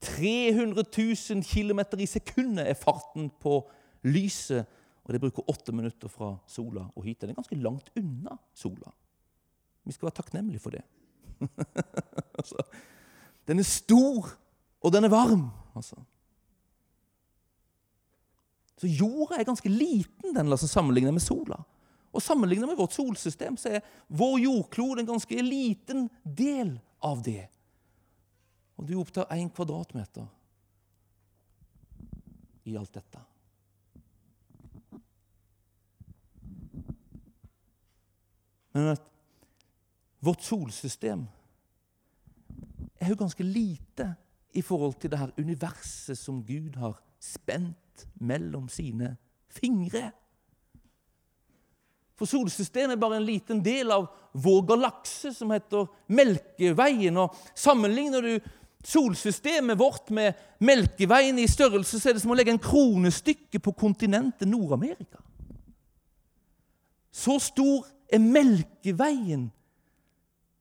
300 0.00 0.84
000 1.30 1.42
km 1.44 1.80
i 1.98 2.06
sekundet 2.06 2.68
er 2.68 2.78
farten 2.78 3.30
på 3.40 3.60
lyset. 4.04 4.66
Og 5.06 5.14
det 5.14 5.20
bruker 5.22 5.50
åtte 5.50 5.72
minutter 5.72 6.10
fra 6.10 6.34
sola 6.50 6.88
og 6.96 7.04
hit. 7.06 7.20
Den 7.20 7.30
er 7.30 7.38
ganske 7.38 7.58
langt 7.62 7.92
unna 7.96 8.36
sola. 8.54 8.90
Vi 9.86 9.94
skal 9.94 10.08
være 10.08 10.18
takknemlige 10.18 10.62
for 10.62 10.74
det. 10.74 10.82
altså, 12.40 12.64
den 13.46 13.62
er 13.62 13.68
stor, 13.68 14.32
og 14.82 14.92
den 14.92 15.06
er 15.06 15.12
varm. 15.12 15.48
Altså. 15.76 15.96
Så 18.76 18.90
jorda 18.90 19.38
er 19.38 19.48
ganske 19.48 19.70
liten 19.70 20.34
den 20.34 20.52
altså, 20.52 20.68
sammenlignet 20.68 21.14
med 21.14 21.24
sola. 21.24 21.62
Og 22.16 22.22
Sammenlignet 22.22 22.68
med 22.68 22.78
vårt 22.78 22.96
solsystem 22.96 23.58
så 23.60 23.76
er 23.76 23.84
vår 24.08 24.38
jordklode 24.40 25.02
en 25.02 25.10
ganske 25.10 25.42
liten 25.42 26.06
del 26.24 26.78
av 27.04 27.20
det. 27.24 27.46
Og 28.76 28.88
du 28.88 28.96
opptar 29.00 29.30
én 29.32 29.48
kvadratmeter 29.52 30.26
i 32.66 32.76
alt 32.76 32.92
dette. 32.96 33.22
Men 38.76 38.92
at 38.92 39.04
vårt 40.20 40.44
solsystem 40.44 41.24
er 43.00 43.12
jo 43.12 43.18
ganske 43.20 43.44
lite 43.46 44.10
i 44.56 44.62
forhold 44.64 44.98
til 45.00 45.12
det 45.12 45.20
her 45.20 45.32
universet 45.38 46.18
som 46.18 46.42
Gud 46.44 46.76
har 46.80 46.98
spent 47.22 48.06
mellom 48.20 48.68
sine 48.68 49.14
fingre. 49.48 50.10
For 52.16 52.28
solsystemet 52.28 52.96
er 52.96 53.00
bare 53.00 53.18
en 53.20 53.28
liten 53.28 53.60
del 53.64 53.92
av 53.92 54.08
vår 54.32 54.62
galakse, 54.70 55.34
som 55.36 55.52
heter 55.52 55.88
Melkeveien. 56.08 57.16
Og 57.20 57.36
Sammenligner 57.56 58.24
du 58.24 58.32
solsystemet 58.86 59.78
vårt 59.78 60.10
med 60.14 60.34
Melkeveien 60.62 61.38
i 61.38 61.48
størrelse, 61.50 61.98
så 61.98 62.08
er 62.08 62.16
det 62.16 62.22
som 62.22 62.30
å 62.30 62.38
legge 62.38 62.54
en 62.54 62.62
kronestykke 62.62 63.60
på 63.62 63.74
kontinentet 63.74 64.48
Nord-Amerika. 64.48 65.18
Så 67.10 67.38
stor 67.42 67.86
er 68.12 68.22
Melkeveien 68.22 69.48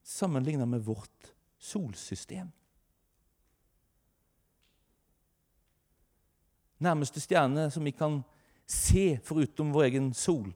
sammenlignet 0.06 0.68
med 0.70 0.86
vårt 0.86 1.34
solsystem. 1.60 2.48
Nærmeste 6.82 7.22
stjerne 7.24 7.70
som 7.72 7.86
vi 7.86 7.94
kan 7.96 8.20
se 8.68 9.16
foruten 9.24 9.74
vår 9.74 9.90
egen 9.90 10.14
sol, 10.18 10.50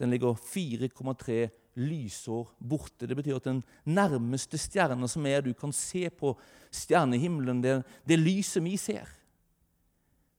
den 0.00 0.10
ligger 0.10 0.34
4,3 0.34 1.48
lysår 1.78 2.48
borte. 2.58 3.06
Det 3.06 3.16
betyr 3.16 3.38
at 3.38 3.46
den 3.48 3.62
nærmeste 3.84 4.58
stjerna 4.58 5.08
som 5.08 5.26
er 5.26 5.44
du 5.44 5.52
kan 5.54 5.72
se 5.72 6.08
på 6.10 6.34
stjernehimmelen, 6.70 7.62
det, 7.62 7.80
det 8.08 8.18
lyset 8.18 8.64
vi 8.64 8.76
ser, 8.80 9.08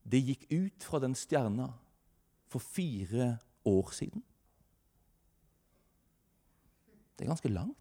det 0.04 0.24
gikk 0.26 0.48
ut 0.52 0.84
fra 0.84 1.00
den 1.04 1.16
stjerna 1.16 1.70
for 2.52 2.60
fire 2.60 3.38
år 3.66 3.92
siden. 3.96 4.24
Det 7.16 7.26
er 7.26 7.32
ganske 7.32 7.54
langt. 7.54 7.78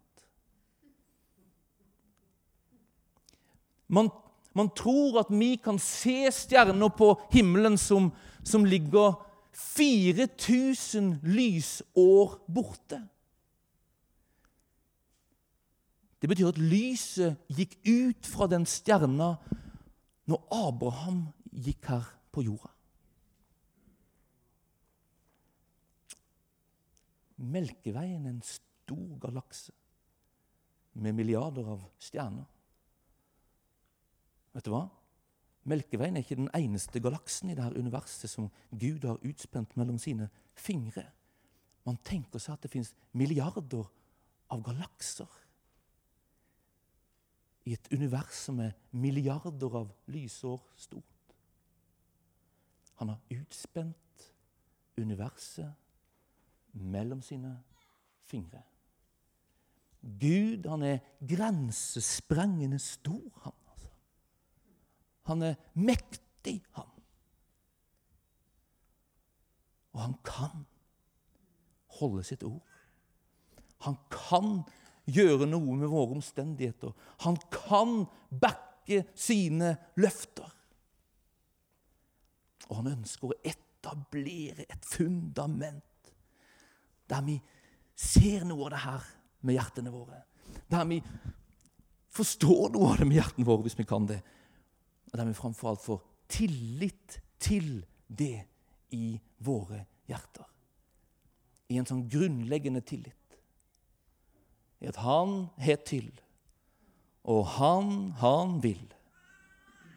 Man, 3.91 4.07
man 4.55 4.69
tror 4.77 5.19
at 5.19 5.31
vi 5.33 5.55
kan 5.59 5.79
se 5.81 6.29
stjerner 6.31 6.93
på 6.95 7.15
himmelen 7.33 7.77
som, 7.77 8.11
som 8.43 8.65
ligger 8.65 9.17
4000 9.51 11.19
lysår 11.23 12.37
borte. 12.47 13.01
Det 16.21 16.29
betyr 16.29 16.51
at 16.51 16.59
lyset 16.61 17.39
gikk 17.49 17.79
ut 17.87 18.27
fra 18.29 18.45
den 18.51 18.67
stjerna 18.69 19.33
når 20.29 20.43
Abraham 20.53 21.23
gikk 21.49 21.89
her 21.89 22.05
på 22.31 22.43
jorda. 22.45 22.69
Melkeveien 27.41 28.27
er 28.27 28.35
en 28.35 28.45
stor 28.45 29.17
galakse 29.23 29.73
med 31.01 31.17
milliarder 31.17 31.73
av 31.73 31.87
stjerner. 31.97 32.45
Vet 34.53 34.67
du 34.67 34.75
hva? 34.75 34.85
Melkeveien 35.71 36.19
er 36.19 36.25
ikke 36.25 36.37
den 36.37 36.51
eneste 36.53 37.01
galaksen 37.01 37.49
i 37.49 37.57
dette 37.57 37.81
universet 37.81 38.29
som 38.29 38.51
Gud 38.69 39.07
har 39.09 39.21
utspent 39.25 39.73
mellom 39.79 39.97
sine 40.01 40.29
fingre. 40.53 41.07
Man 41.87 41.97
tenker 42.05 42.41
seg 42.41 42.59
at 42.59 42.65
det 42.67 42.75
finnes 42.75 42.93
milliarder 43.17 43.87
av 44.53 44.61
galakser 44.65 45.40
i 47.71 47.75
et 47.77 47.87
univers 47.95 48.35
som 48.35 48.59
er 48.59 48.73
milliarder 48.91 49.75
av 49.79 49.91
lysår 50.11 50.59
stort. 50.75 51.35
Han 52.99 53.13
har 53.13 53.21
utspent 53.31 54.25
universet 54.99 55.71
mellom 56.73 57.21
sine 57.23 57.53
fingre. 58.27 58.59
Gud 60.01 60.67
han 60.67 60.83
er 60.83 60.99
grensesprengende 61.29 62.79
stor, 62.81 63.31
han. 63.45 63.55
Han 65.29 65.45
er 65.45 65.55
mektig, 65.73 66.57
han. 66.75 66.89
Og 69.93 70.01
han 70.01 70.17
kan 70.27 70.65
holde 71.99 72.23
sitt 72.27 72.43
ord. 72.43 72.63
Han 73.85 73.95
kan 74.11 74.63
gjøre 75.09 75.47
noe 75.49 75.77
med 75.77 75.89
våre 75.91 76.17
omstendigheter. 76.17 76.93
Han 77.25 77.37
kan 77.53 78.05
backe 78.29 79.03
sine 79.17 79.75
løfter. 79.99 80.49
Og 82.69 82.81
han 82.81 82.91
ønsker 82.93 83.31
å 83.31 83.39
etablere 83.43 84.67
et 84.69 84.85
fundament 84.87 85.83
der 87.11 87.23
vi 87.27 87.35
ser 87.97 88.45
noe 88.47 88.69
av 88.69 88.71
det 88.71 88.83
her 88.85 89.07
med 89.43 89.57
hjertene 89.57 89.91
våre. 89.91 90.21
Der 90.71 90.85
vi 90.87 91.01
forstår 92.11 92.71
noe 92.71 92.93
av 92.93 93.01
det 93.01 93.07
med 93.09 93.17
hjertene 93.19 93.47
våre, 93.47 93.65
hvis 93.65 93.75
vi 93.79 93.87
kan 93.87 94.07
det. 94.07 94.21
Og 95.11 95.17
der 95.19 95.27
vi 95.27 95.35
framfor 95.35 95.73
alt 95.73 95.83
får 95.83 95.99
tillit 96.31 97.19
til 97.41 97.81
det 98.07 98.45
i 98.95 99.17
våre 99.43 99.83
hjerter. 100.07 100.47
I 101.71 101.79
en 101.79 101.87
sånn 101.87 102.05
grunnleggende 102.11 102.83
tillit. 102.87 103.20
I 104.81 104.89
at 104.89 104.95
han 104.95 105.45
het 105.57 105.83
til, 105.85 106.09
og 107.23 107.47
han, 107.47 108.11
han 108.17 108.63
vil, 108.63 108.93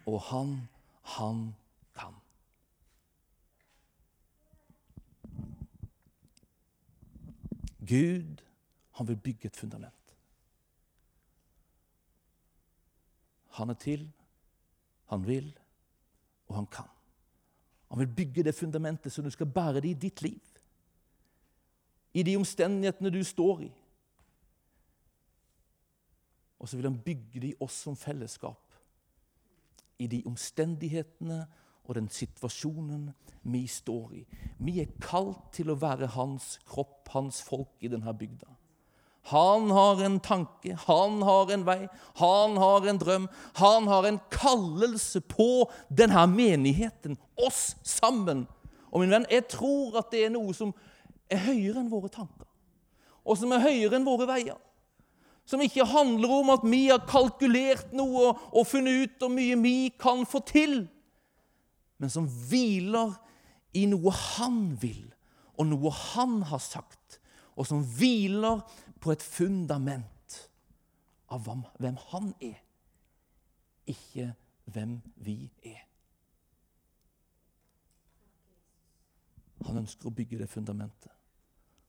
og 0.07 0.21
han, 0.23 0.69
han 1.03 1.55
kan. 1.97 2.15
Gud, 7.89 8.43
han 8.91 9.09
vil 9.09 9.17
bygge 9.17 9.47
et 9.47 9.57
fundament. 9.57 10.15
Han 13.57 13.71
er 13.71 13.75
til, 13.75 14.13
han 15.07 15.27
vil, 15.27 15.59
og 16.49 16.55
han 16.55 16.67
kan. 16.67 16.91
Han 17.89 17.99
vil 17.99 18.15
bygge 18.17 18.45
det 18.45 18.55
fundamentet 18.55 19.13
som 19.13 19.25
du 19.25 19.31
skal 19.31 19.47
bære 19.47 19.81
det 19.81 19.91
i 19.95 20.01
ditt 20.09 20.23
liv. 20.23 20.41
I 22.15 22.23
de 22.23 22.37
omstendighetene 22.37 23.11
du 23.11 23.23
står 23.25 23.61
i. 23.61 23.73
Og 26.65 26.71
så 26.71 26.79
vil 26.79 26.89
han 26.89 27.03
bygge 27.05 27.43
det 27.43 27.51
i 27.53 27.61
oss 27.61 27.83
som 27.85 27.97
fellesskap. 27.97 28.79
I 30.01 30.07
de 30.09 30.23
omstendighetene 30.25 31.43
og 31.85 31.99
den 31.99 32.09
situasjonen 32.09 33.11
vi 33.53 33.67
står 33.69 34.15
i. 34.17 34.23
Vi 34.65 34.79
er 34.81 34.95
kalt 35.05 35.51
til 35.53 35.69
å 35.69 35.77
være 35.77 36.09
hans 36.17 36.55
kropp, 36.65 37.11
hans 37.13 37.43
folk 37.45 37.85
i 37.85 37.93
denne 37.93 38.17
bygda. 38.17 38.49
Han 39.29 39.69
har 39.77 40.01
en 40.05 40.19
tanke, 40.25 40.73
han 40.87 41.21
har 41.25 41.53
en 41.53 41.69
vei, 41.69 41.79
han 42.21 42.57
har 42.61 42.89
en 42.89 42.99
drøm. 43.01 43.29
Han 43.61 43.89
har 43.89 44.09
en 44.09 44.21
kallelse 44.33 45.21
på 45.21 45.69
denne 45.89 46.27
menigheten, 46.33 47.21
oss 47.37 47.75
sammen. 47.85 48.47
Og 48.89 49.05
min 49.05 49.13
venn, 49.13 49.29
jeg 49.29 49.51
tror 49.53 50.01
at 50.01 50.13
det 50.13 50.27
er 50.27 50.33
noe 50.33 50.57
som 50.57 50.73
er 51.29 51.45
høyere 51.45 51.81
enn 51.81 51.93
våre 51.93 52.13
tanker, 52.13 52.49
og 53.25 53.37
som 53.41 53.53
er 53.53 53.65
høyere 53.65 54.01
enn 54.01 54.09
våre 54.09 54.29
veier. 54.29 54.61
Som 55.45 55.61
ikke 55.61 55.85
handler 55.85 56.33
om 56.33 56.53
at 56.55 56.65
vi 56.65 56.87
har 56.89 57.05
kalkulert 57.09 57.93
noe 57.97 58.33
og 58.33 58.67
funnet 58.69 59.05
ut 59.05 59.19
hvor 59.21 59.33
mye 59.35 59.59
vi 59.61 59.77
kan 60.01 60.25
få 60.29 60.41
til, 60.49 60.85
men 62.01 62.11
som 62.11 62.27
hviler 62.49 63.13
i 63.77 63.85
noe 63.91 64.13
han 64.13 64.75
vil, 64.81 65.05
og 65.59 65.69
noe 65.69 65.93
han 66.15 66.41
har 66.49 66.63
sagt, 66.63 67.21
og 67.55 67.69
som 67.69 67.85
hviler 67.99 68.65
på 69.01 69.13
et 69.13 69.23
fundament 69.23 70.39
av 71.33 71.45
hvem 71.47 71.99
han 72.11 72.33
er, 72.43 72.59
ikke 73.91 74.33
hvem 74.73 74.99
vi 75.23 75.39
er. 75.63 75.83
Han 79.65 79.81
ønsker 79.85 80.11
å 80.11 80.15
bygge 80.15 80.41
det 80.43 80.51
fundamentet. 80.51 81.14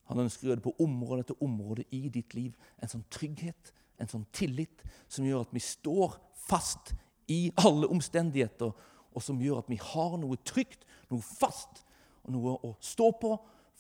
Han 0.10 0.22
ønsker 0.26 0.46
å 0.46 0.50
gjøre 0.52 0.62
det 0.62 0.68
på 0.68 0.86
område 0.86 1.26
etter 1.26 1.44
område 1.44 1.88
i 1.96 2.04
ditt 2.14 2.36
liv. 2.38 2.54
En 2.82 2.92
sånn 2.92 3.06
trygghet, 3.14 3.74
en 4.02 4.12
sånn 4.12 4.28
tillit, 4.36 4.84
som 5.08 5.26
gjør 5.26 5.48
at 5.48 5.56
vi 5.56 5.64
står 5.64 6.20
fast 6.46 6.94
i 7.32 7.50
alle 7.66 7.90
omstendigheter, 7.90 8.72
og 9.16 9.24
som 9.24 9.42
gjør 9.42 9.64
at 9.64 9.72
vi 9.72 9.80
har 9.82 10.18
noe 10.22 10.38
trygt, 10.46 10.86
noe 11.10 11.24
fast, 11.26 11.86
og 12.26 12.36
noe 12.36 12.58
å 12.68 12.76
stå 12.84 13.12
på 13.22 13.36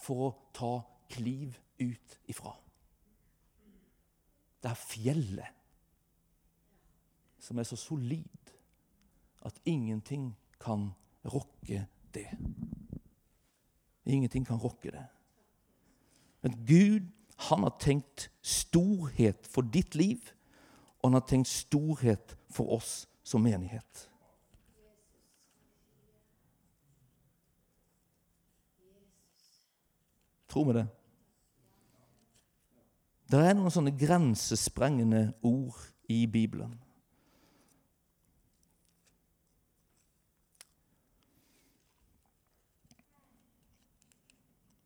for 0.05 0.27
å 0.27 0.35
ta 0.55 0.75
kliv 1.11 1.57
ut 1.81 2.19
ifra 2.31 2.55
det 4.65 4.71
er 4.71 4.81
fjellet 4.81 5.49
som 7.45 7.59
er 7.61 7.67
så 7.69 7.77
solid 7.77 8.53
at 9.45 9.59
ingenting 9.69 10.31
kan 10.57 10.87
rokke 11.29 11.83
det. 12.15 12.25
Ingenting 14.09 14.45
kan 14.47 14.57
rokke 14.57 14.89
det. 14.95 15.03
Men 16.45 16.65
Gud, 16.65 17.11
han 17.35 17.63
har 17.63 17.73
tenkt 17.81 18.29
storhet 18.45 19.47
for 19.49 19.65
ditt 19.65 19.95
liv, 19.97 20.27
og 21.01 21.09
han 21.09 21.17
har 21.17 21.23
tenkt 21.25 21.49
storhet 21.49 22.35
for 22.53 22.69
oss 22.75 23.07
som 23.25 23.41
menighet. 23.41 24.03
Tror 30.53 30.67
vi 30.69 30.75
det? 30.77 30.85
Det 33.33 33.41
er 33.41 33.57
noen 33.57 33.73
sånne 33.73 33.95
grensesprengende 33.97 35.23
ord 35.41 35.81
i 36.13 36.27
Bibelen. 36.29 36.77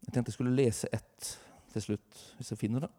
Jeg 0.07 0.15
tenkte 0.15 0.31
jeg 0.31 0.39
skulle 0.39 0.55
lese 0.55 0.87
ett 0.95 1.35
til 1.73 1.81
slutt, 1.81 2.25
hvis 2.37 2.51
jeg 2.51 2.59
finner 2.61 2.85
det. 2.85 2.91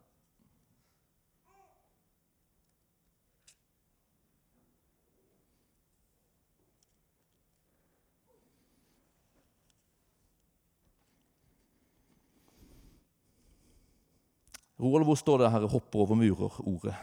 Roald, 14.81 15.05
hvor 15.05 15.15
står 15.15 15.37
det 15.37 15.51
her 15.51 15.67
'hopper 15.67 15.99
over 15.99 16.15
murer'-ordet? 16.15 16.95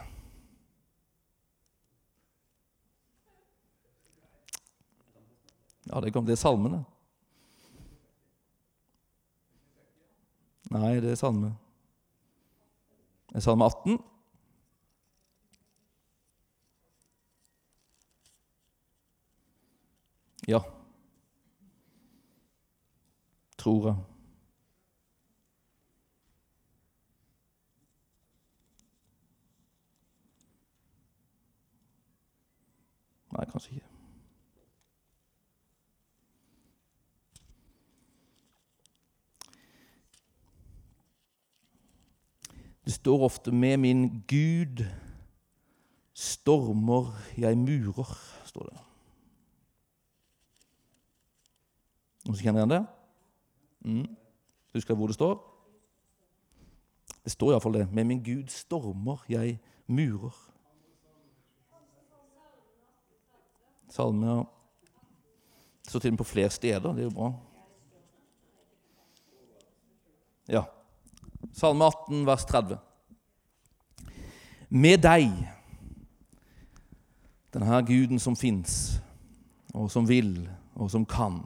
Ja, 5.86 6.00
det, 6.00 6.32
er 6.32 6.34
salmene. 6.34 6.84
Nei, 10.70 11.00
det 11.00 11.10
er 11.10 11.14
salme. 11.14 11.54
Det 13.28 13.36
er 13.36 13.40
salme 13.40 13.64
18. 13.64 13.98
Ja. 20.48 20.60
Tror 23.58 23.86
jeg. 23.86 23.96
Nei, 33.32 33.44
kanskje 33.50 33.74
ikke. 33.74 33.97
Det 42.88 42.94
står 42.94 43.24
ofte 43.24 43.52
'med 43.52 43.76
min 43.76 44.24
Gud 44.28 44.86
stormer 46.14 47.12
jeg 47.36 47.58
murer', 47.58 48.16
står 48.44 48.62
det. 48.62 48.78
Noen 52.24 52.36
som 52.36 52.44
kjenner 52.44 52.60
igjen 52.60 52.70
det? 52.70 52.86
Mm. 53.84 54.16
Husker 54.72 54.94
du 54.94 54.98
hvor 54.98 55.06
det 55.06 55.14
står? 55.14 55.36
Det 57.24 57.32
står 57.32 57.50
iallfall 57.50 57.74
det. 57.74 57.92
'Med 57.92 58.04
min 58.04 58.24
Gud 58.24 58.48
stormer 58.48 59.24
jeg 59.28 59.58
murer'. 59.86 60.50
Salme 63.90 64.46
står 65.88 66.00
til 66.00 66.08
og 66.08 66.12
med 66.12 66.18
på 66.18 66.24
flere 66.24 66.50
steder. 66.50 66.92
Det 66.92 67.00
er 67.00 67.10
jo 67.10 67.10
bra. 67.10 67.32
Ja. 70.48 70.77
Salme 71.52 71.84
18, 71.84 72.26
vers 72.26 72.44
30. 72.44 72.78
Med 74.68 75.00
deg, 75.00 75.30
denne 77.54 77.80
guden 77.88 78.20
som 78.20 78.36
fins, 78.36 78.98
og 79.74 79.90
som 79.90 80.08
vil, 80.08 80.34
og 80.76 80.90
som 80.92 81.06
kan. 81.08 81.40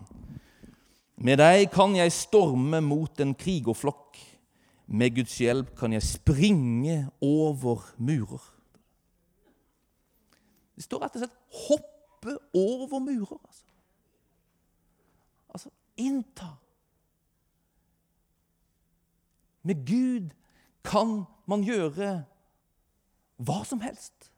Med 1.22 1.38
deg 1.38 1.68
kan 1.70 1.94
jeg 1.94 2.14
storme 2.14 2.80
mot 2.82 3.20
en 3.22 3.34
krigerflokk. 3.38 4.18
Med 4.92 5.14
Guds 5.16 5.36
hjelp 5.40 5.70
kan 5.78 5.94
jeg 5.94 6.04
springe 6.04 6.96
over 7.22 7.84
murer. 8.02 8.42
Det 10.76 10.84
står 10.84 11.04
rett 11.04 11.16
og 11.16 11.22
slett 11.22 11.62
hoppe 11.68 12.34
over 12.58 12.98
murer. 13.04 13.38
Altså, 13.38 13.64
altså 15.54 15.70
innta. 15.96 16.50
Med 19.62 19.86
Gud 19.86 20.30
kan 20.84 21.22
man 21.46 21.64
gjøre 21.64 22.24
hva 23.42 23.62
som 23.66 23.80
helst. 23.82 24.30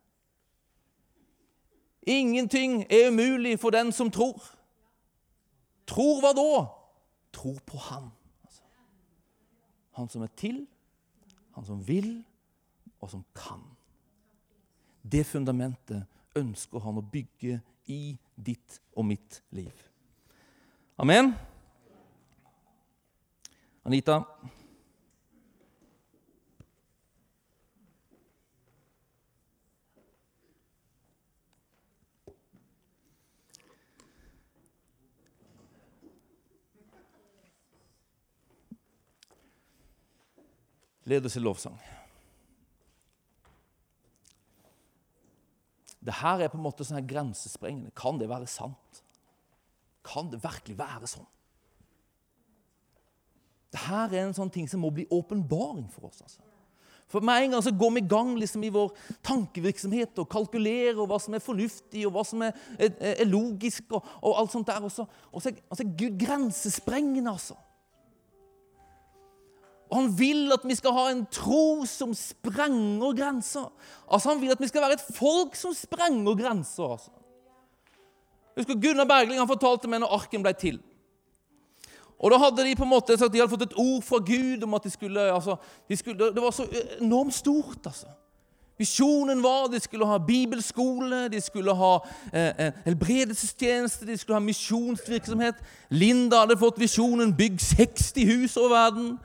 Ingenting 2.07 2.85
er 2.93 3.09
umulig 3.09 3.59
for 3.61 3.71
den 3.71 3.93
som 3.93 4.11
tror. 4.13 4.43
Tror 5.89 6.21
hva 6.21 6.33
da? 6.37 6.67
Tror 7.33 7.59
på 7.67 7.79
Han. 7.79 8.11
Altså. 8.45 8.63
Han 9.97 10.09
som 10.09 10.23
er 10.23 10.33
til, 10.37 10.67
han 11.55 11.65
som 11.65 11.89
vil, 11.89 12.25
og 13.01 13.11
som 13.11 13.25
kan. 13.35 13.63
Det 15.13 15.27
fundamentet 15.27 16.07
ønsker 16.37 16.81
han 16.81 16.99
å 16.99 17.05
bygge 17.13 17.61
i 17.93 18.17
ditt 18.35 18.81
og 18.97 19.07
mitt 19.07 19.43
liv. 19.53 19.73
Amen. 20.99 21.35
Anita? 23.85 24.23
Led 41.05 41.27
oss 41.27 41.37
i 41.37 41.43
lovsang. 41.43 41.77
Det 46.05 46.21
her 46.21 46.45
er 46.45 46.53
på 46.53 46.59
en 46.59 46.65
måte 46.65 46.85
sånn 46.85 46.99
her 47.01 47.09
grensesprengende. 47.09 47.93
Kan 47.97 48.19
det 48.21 48.29
være 48.29 48.49
sant? 48.51 49.05
Kan 50.05 50.29
det 50.33 50.43
virkelig 50.45 50.77
være 50.77 51.09
sånn? 51.09 51.29
Det 53.73 53.81
her 53.89 54.13
er 54.13 54.27
en 54.27 54.37
sånn 54.37 54.53
ting 54.53 54.69
som 54.71 54.85
må 54.85 54.93
bli 54.95 55.07
åpenbaring 55.13 55.87
for 55.91 56.11
oss. 56.11 56.21
altså. 56.23 56.45
For 57.11 57.25
med 57.25 57.45
en 57.45 57.55
gang 57.55 57.63
så 57.63 57.73
går 57.75 57.91
vi 57.95 58.03
i 58.03 58.09
gang 58.11 58.33
liksom 58.39 58.65
i 58.67 58.73
vår 58.75 58.93
tankevirksomhet 59.27 60.19
og 60.23 60.29
kalkulerer 60.31 61.01
hva 61.07 61.19
som 61.23 61.37
er 61.37 61.43
fornuftig 61.45 62.05
og 62.09 62.15
hva 62.17 62.25
som 62.27 62.43
er, 62.47 62.57
er, 62.79 62.95
er 63.13 63.29
logisk. 63.29 63.87
og, 63.93 64.07
og, 64.21 64.33
alt 64.41 64.55
sånt 64.55 64.71
der. 64.71 64.83
Og 64.83 64.93
og 64.99 65.09
og 65.33 65.43
så 65.45 65.85
er 65.85 65.97
Gud 65.99 66.19
grensesprengende, 66.21 67.31
altså. 67.31 67.57
Og 69.95 70.01
han 70.01 70.15
vil 70.19 70.51
at 70.51 70.65
vi 70.67 70.75
skal 70.75 70.91
ha 70.91 71.03
en 71.13 71.21
tro 71.31 71.85
som 71.87 72.15
sprenger 72.19 73.13
grenser. 73.15 73.69
Altså 74.11 74.33
Han 74.33 74.41
vil 74.41 74.51
at 74.51 74.61
vi 74.61 74.67
skal 74.67 74.83
være 74.83 74.97
et 74.99 75.05
folk 75.15 75.55
som 75.55 75.75
sprenger 75.75 76.35
grenser. 76.35 76.83
altså. 76.83 77.11
Husker 78.57 78.75
Gunnar 78.75 79.05
Bergling 79.05 79.39
han 79.39 79.49
fortalte 79.49 79.89
meg 79.89 80.01
når 80.03 80.17
arken 80.17 80.43
ble 80.43 80.53
til. 80.59 80.81
Og 82.19 82.31
da 82.31 82.39
hadde 82.39 82.65
De 82.65 82.75
på 82.75 82.83
en 82.83 82.91
måte 82.91 83.17
sagt, 83.19 83.33
de 83.33 83.39
hadde 83.39 83.51
fått 83.51 83.63
et 83.63 83.79
ord 83.79 84.03
fra 84.03 84.19
Gud 84.19 84.63
om 84.63 84.75
at 84.75 84.83
de 84.83 84.91
skulle, 84.91 85.21
altså, 85.33 85.57
de 85.89 85.97
skulle 85.97 86.33
Det 86.35 86.43
var 86.43 86.51
så 86.51 86.67
enormt 87.01 87.35
stort. 87.35 87.87
altså. 87.87 88.07
Visjonen 88.79 89.43
var 89.43 89.69
de 89.69 89.81
skulle 89.81 90.07
ha 90.07 90.19
bibelskole, 90.19 91.29
de 91.29 91.41
skulle 91.41 91.75
ha 91.75 91.99
eh, 92.33 92.67
eh 92.67 92.73
helbredelsestjeneste, 92.85 94.07
de 94.07 94.17
skulle 94.17 94.35
ha 94.35 94.41
misjonsvirksomhet. 94.41 95.55
Linda 95.91 96.41
hadde 96.41 96.59
fått 96.59 96.81
visjonen 96.81 97.37
'bygg 97.37 97.61
60 97.61 98.25
hus 98.25 98.57
over 98.57 98.69
verden' 98.69 99.19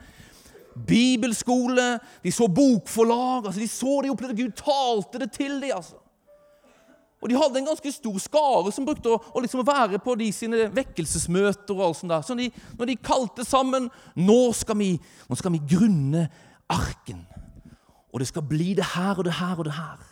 bibelskole, 0.87 1.99
de 2.23 2.31
så 2.31 2.47
bokforlag. 2.47 3.45
altså 3.45 3.59
De 3.59 3.67
så 3.67 4.01
det, 4.01 4.11
opplevde 4.11 4.43
Gud 4.43 4.51
talte 4.57 5.19
det 5.19 5.31
til 5.31 5.61
dem. 5.61 5.71
altså. 5.75 5.95
Og 7.21 7.29
de 7.29 7.35
hadde 7.35 7.59
en 7.59 7.67
ganske 7.67 7.91
stor 7.91 8.19
skare 8.23 8.71
som 8.71 8.85
brukte 8.87 9.11
å, 9.11 9.17
å 9.35 9.41
liksom 9.43 9.65
være 9.67 9.99
på 10.03 10.15
de 10.19 10.29
sine 10.31 10.69
vekkelsesmøter. 10.75 11.75
og 11.75 11.89
alt 11.89 11.99
sånt 11.99 12.13
der. 12.13 12.23
Så 12.23 12.37
de, 12.39 12.47
når 12.79 12.91
de 12.91 12.95
kalte 12.95 13.45
sammen 13.45 13.89
nå 14.15 14.39
skal, 14.55 14.79
vi, 14.79 14.93
nå 15.27 15.35
skal 15.35 15.51
vi 15.57 15.65
grunne 15.67 16.29
arken. 16.71 17.25
Og 18.13 18.23
det 18.23 18.29
skal 18.31 18.47
bli 18.47 18.71
det 18.77 18.87
her 18.95 19.19
og 19.19 19.27
det 19.27 19.35
her 19.35 19.59
og 19.59 19.67
det 19.67 19.75
her. 19.75 20.07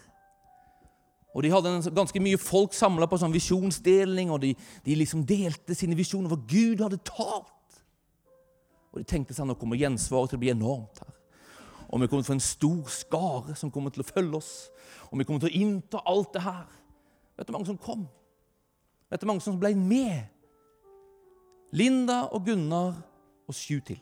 Og 1.38 1.44
De 1.44 1.52
hadde 1.54 1.70
en, 1.70 1.84
ganske 1.96 2.20
mye 2.20 2.38
folk 2.42 2.74
samla 2.74 3.06
på 3.08 3.20
sånn 3.22 3.36
visjonsdeling, 3.36 4.32
og 4.34 4.42
de, 4.42 4.56
de 4.86 4.96
liksom 4.98 5.22
delte 5.28 5.76
sine 5.78 5.96
visjoner, 5.96 6.32
for 6.34 6.42
Gud 6.50 6.82
hadde 6.82 6.98
talt. 7.06 7.54
Og 8.98 9.04
de 9.04 9.12
tenkte 9.12 9.36
seg 9.38 9.46
nå 9.46 9.54
kommer 9.62 9.78
gjensvaret 9.78 10.32
til 10.32 10.40
å 10.40 10.42
bli 10.42 10.50
enormt 10.50 11.04
her. 11.04 11.12
Og 11.88 12.02
vi 12.02 12.08
kommer 12.10 12.24
til 12.24 12.26
å 12.26 12.32
få 12.32 12.36
en 12.36 12.42
stor 12.42 12.88
skare 12.90 13.54
som 13.56 13.70
kommer 13.72 13.94
til 13.94 14.02
å 14.02 14.08
følge 14.08 14.40
oss. 14.40 14.50
Og 15.12 15.20
vi 15.22 15.28
kommer 15.28 15.44
til 15.44 15.52
å 15.52 15.60
innta 15.60 16.02
alt 16.10 16.32
det 16.34 16.42
her. 16.42 16.66
Vet 17.38 17.46
du 17.46 17.54
mange 17.54 17.70
som 17.70 17.78
kom? 17.78 18.08
Vet 19.14 19.22
du 19.22 19.30
mange 19.30 19.46
som 19.46 19.60
ble 19.62 19.70
med? 19.78 20.34
Linda 21.78 22.24
og 22.34 22.48
Gunnar 22.48 22.98
og 23.46 23.56
sju 23.56 23.78
til. 23.86 24.02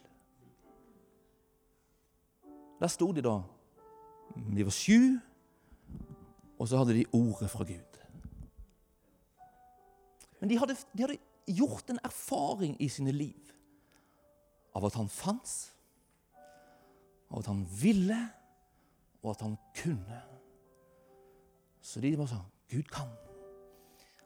Der 2.80 2.92
sto 2.94 3.12
de 3.12 3.26
da. 3.26 3.36
De 4.32 4.64
var 4.64 4.74
sju, 4.74 5.18
og 6.56 6.70
så 6.72 6.80
hadde 6.80 6.96
de 7.02 7.10
ordet 7.12 7.52
fra 7.52 7.68
Gud. 7.68 8.00
Men 10.40 10.52
de 10.52 10.60
hadde, 10.62 10.78
de 10.96 11.04
hadde 11.04 11.20
gjort 11.52 11.92
en 11.92 12.02
erfaring 12.08 12.80
i 12.80 12.88
sine 12.92 13.12
liv 13.12 13.55
av 14.76 14.86
at 14.86 14.98
han 15.00 15.10
fantes, 15.12 15.72
av 17.32 17.40
at 17.42 17.50
han 17.50 17.64
ville, 17.80 18.18
og 19.24 19.32
at 19.32 19.46
han 19.46 19.56
kunne. 19.78 20.20
Så 21.82 22.02
de 22.04 22.14
var 22.20 22.30
sånn 22.30 22.46
Gud 22.70 22.90
kan. 22.94 23.10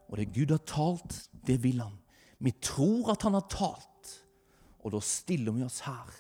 Og 0.10 0.18
det 0.18 0.32
Gud 0.34 0.52
har 0.52 0.64
talt, 0.68 1.22
det 1.46 1.60
vil 1.64 1.80
han. 1.84 1.96
Vi 2.40 2.54
tror 2.64 3.12
at 3.14 3.24
han 3.28 3.36
har 3.38 3.46
talt, 3.52 4.14
og 4.80 4.94
da 4.96 5.02
stiller 5.04 5.56
vi 5.56 5.66
oss 5.66 5.82
her. 5.86 6.12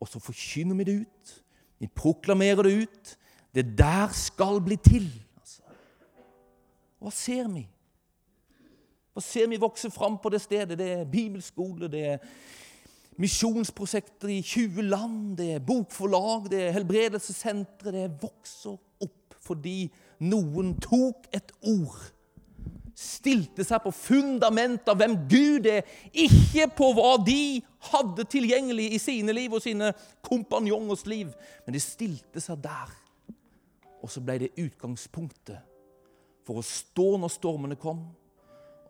Og 0.00 0.08
så 0.08 0.20
forkynner 0.22 0.78
vi 0.80 0.86
det 0.88 0.94
ut. 1.04 1.34
Vi 1.80 1.88
proklamerer 1.88 2.66
det 2.66 2.72
ut. 2.86 3.16
Det 3.54 3.66
der 3.78 4.08
skal 4.16 4.60
bli 4.64 4.78
til. 4.80 5.06
Altså. 5.40 5.62
Hva 7.00 7.12
ser 7.14 7.50
vi? 7.52 7.66
Hva 9.12 9.22
ser 9.24 9.50
vi 9.50 9.60
vokse 9.60 9.90
fram 9.92 10.16
på 10.22 10.32
det 10.32 10.40
stedet? 10.40 10.78
Det 10.78 10.88
er 10.94 11.08
bibelskole, 11.08 11.88
det 11.90 12.04
er 12.14 12.18
misjonsprosjekter 13.20 14.32
i 14.32 14.40
20 14.42 14.86
land, 14.88 15.36
det 15.38 15.50
er 15.56 15.64
bokforlag, 15.64 16.48
det 16.52 16.62
er 16.66 16.76
helbredelsessentre. 16.78 17.92
Det 17.94 18.06
vokser 18.22 18.76
opp 19.04 19.36
fordi 19.40 19.88
noen 20.24 20.74
tok 20.84 21.28
et 21.34 21.52
ord, 21.66 21.98
stilte 23.00 23.64
seg 23.64 23.80
på 23.82 23.92
fundamentet 23.96 24.90
av 24.92 24.98
hvem 25.00 25.16
Gud 25.30 25.68
er, 25.70 25.86
ikke 26.12 26.68
på 26.76 26.90
hva 26.96 27.14
de 27.24 27.62
hadde 27.90 28.26
tilgjengelig 28.28 28.90
i 28.94 29.00
sine 29.00 29.34
liv 29.34 29.56
og 29.56 29.64
sine 29.64 29.94
kompanjongers 30.26 31.06
liv, 31.08 31.32
men 31.64 31.76
de 31.76 31.82
stilte 31.82 32.42
seg 32.44 32.60
der. 32.64 32.92
Og 34.00 34.12
så 34.12 34.22
ble 34.24 34.38
det 34.44 34.54
utgangspunktet 34.60 35.60
for 36.46 36.60
å 36.60 36.66
stå 36.66 37.14
når 37.20 37.32
stormene 37.32 37.80
kom, 37.80 38.04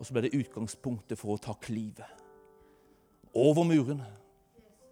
og 0.01 0.07
så 0.07 0.17
ble 0.17 0.27
det 0.27 0.37
utgangspunktet 0.39 1.19
for 1.21 1.37
å 1.37 1.43
ta 1.43 1.55
klivet 1.63 2.19
over 3.37 3.67
murene. 3.69 4.20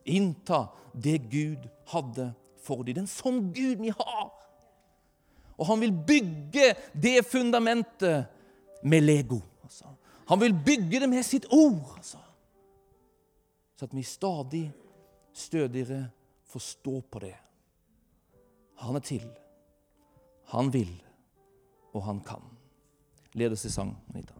Innta 0.04 0.66
det 0.92 1.18
Gud 1.30 1.68
hadde 1.92 2.32
for 2.62 2.82
dem. 2.82 2.94
Det 2.94 3.00
er 3.00 3.06
en 3.06 3.10
sånn 3.10 3.40
Gud 3.54 3.82
vi 3.82 3.92
har. 3.94 4.30
Og 5.58 5.66
han 5.66 5.80
vil 5.82 5.92
bygge 5.92 6.74
det 6.94 7.22
fundamentet 7.26 8.28
med 8.82 9.02
Lego. 9.02 9.40
Altså. 9.66 9.90
Han 10.28 10.40
vil 10.40 10.54
bygge 10.54 11.00
det 11.00 11.08
med 11.10 11.26
sitt 11.26 11.48
ord. 11.50 11.96
Altså. 11.96 12.20
Så 13.76 13.86
at 13.86 13.94
vi 13.94 14.02
stadig 14.02 14.64
stødigere 15.32 16.08
får 16.48 16.60
stå 16.60 17.00
på 17.00 17.22
det. 17.22 17.34
Han 18.82 18.96
er 18.96 19.04
til. 19.04 19.26
Han 20.54 20.72
vil, 20.72 20.90
og 21.92 22.02
han 22.02 22.20
kan. 22.24 22.42
Ledes 23.34 23.62
til 23.62 23.72
sang, 23.72 23.96
Anita. 24.14 24.34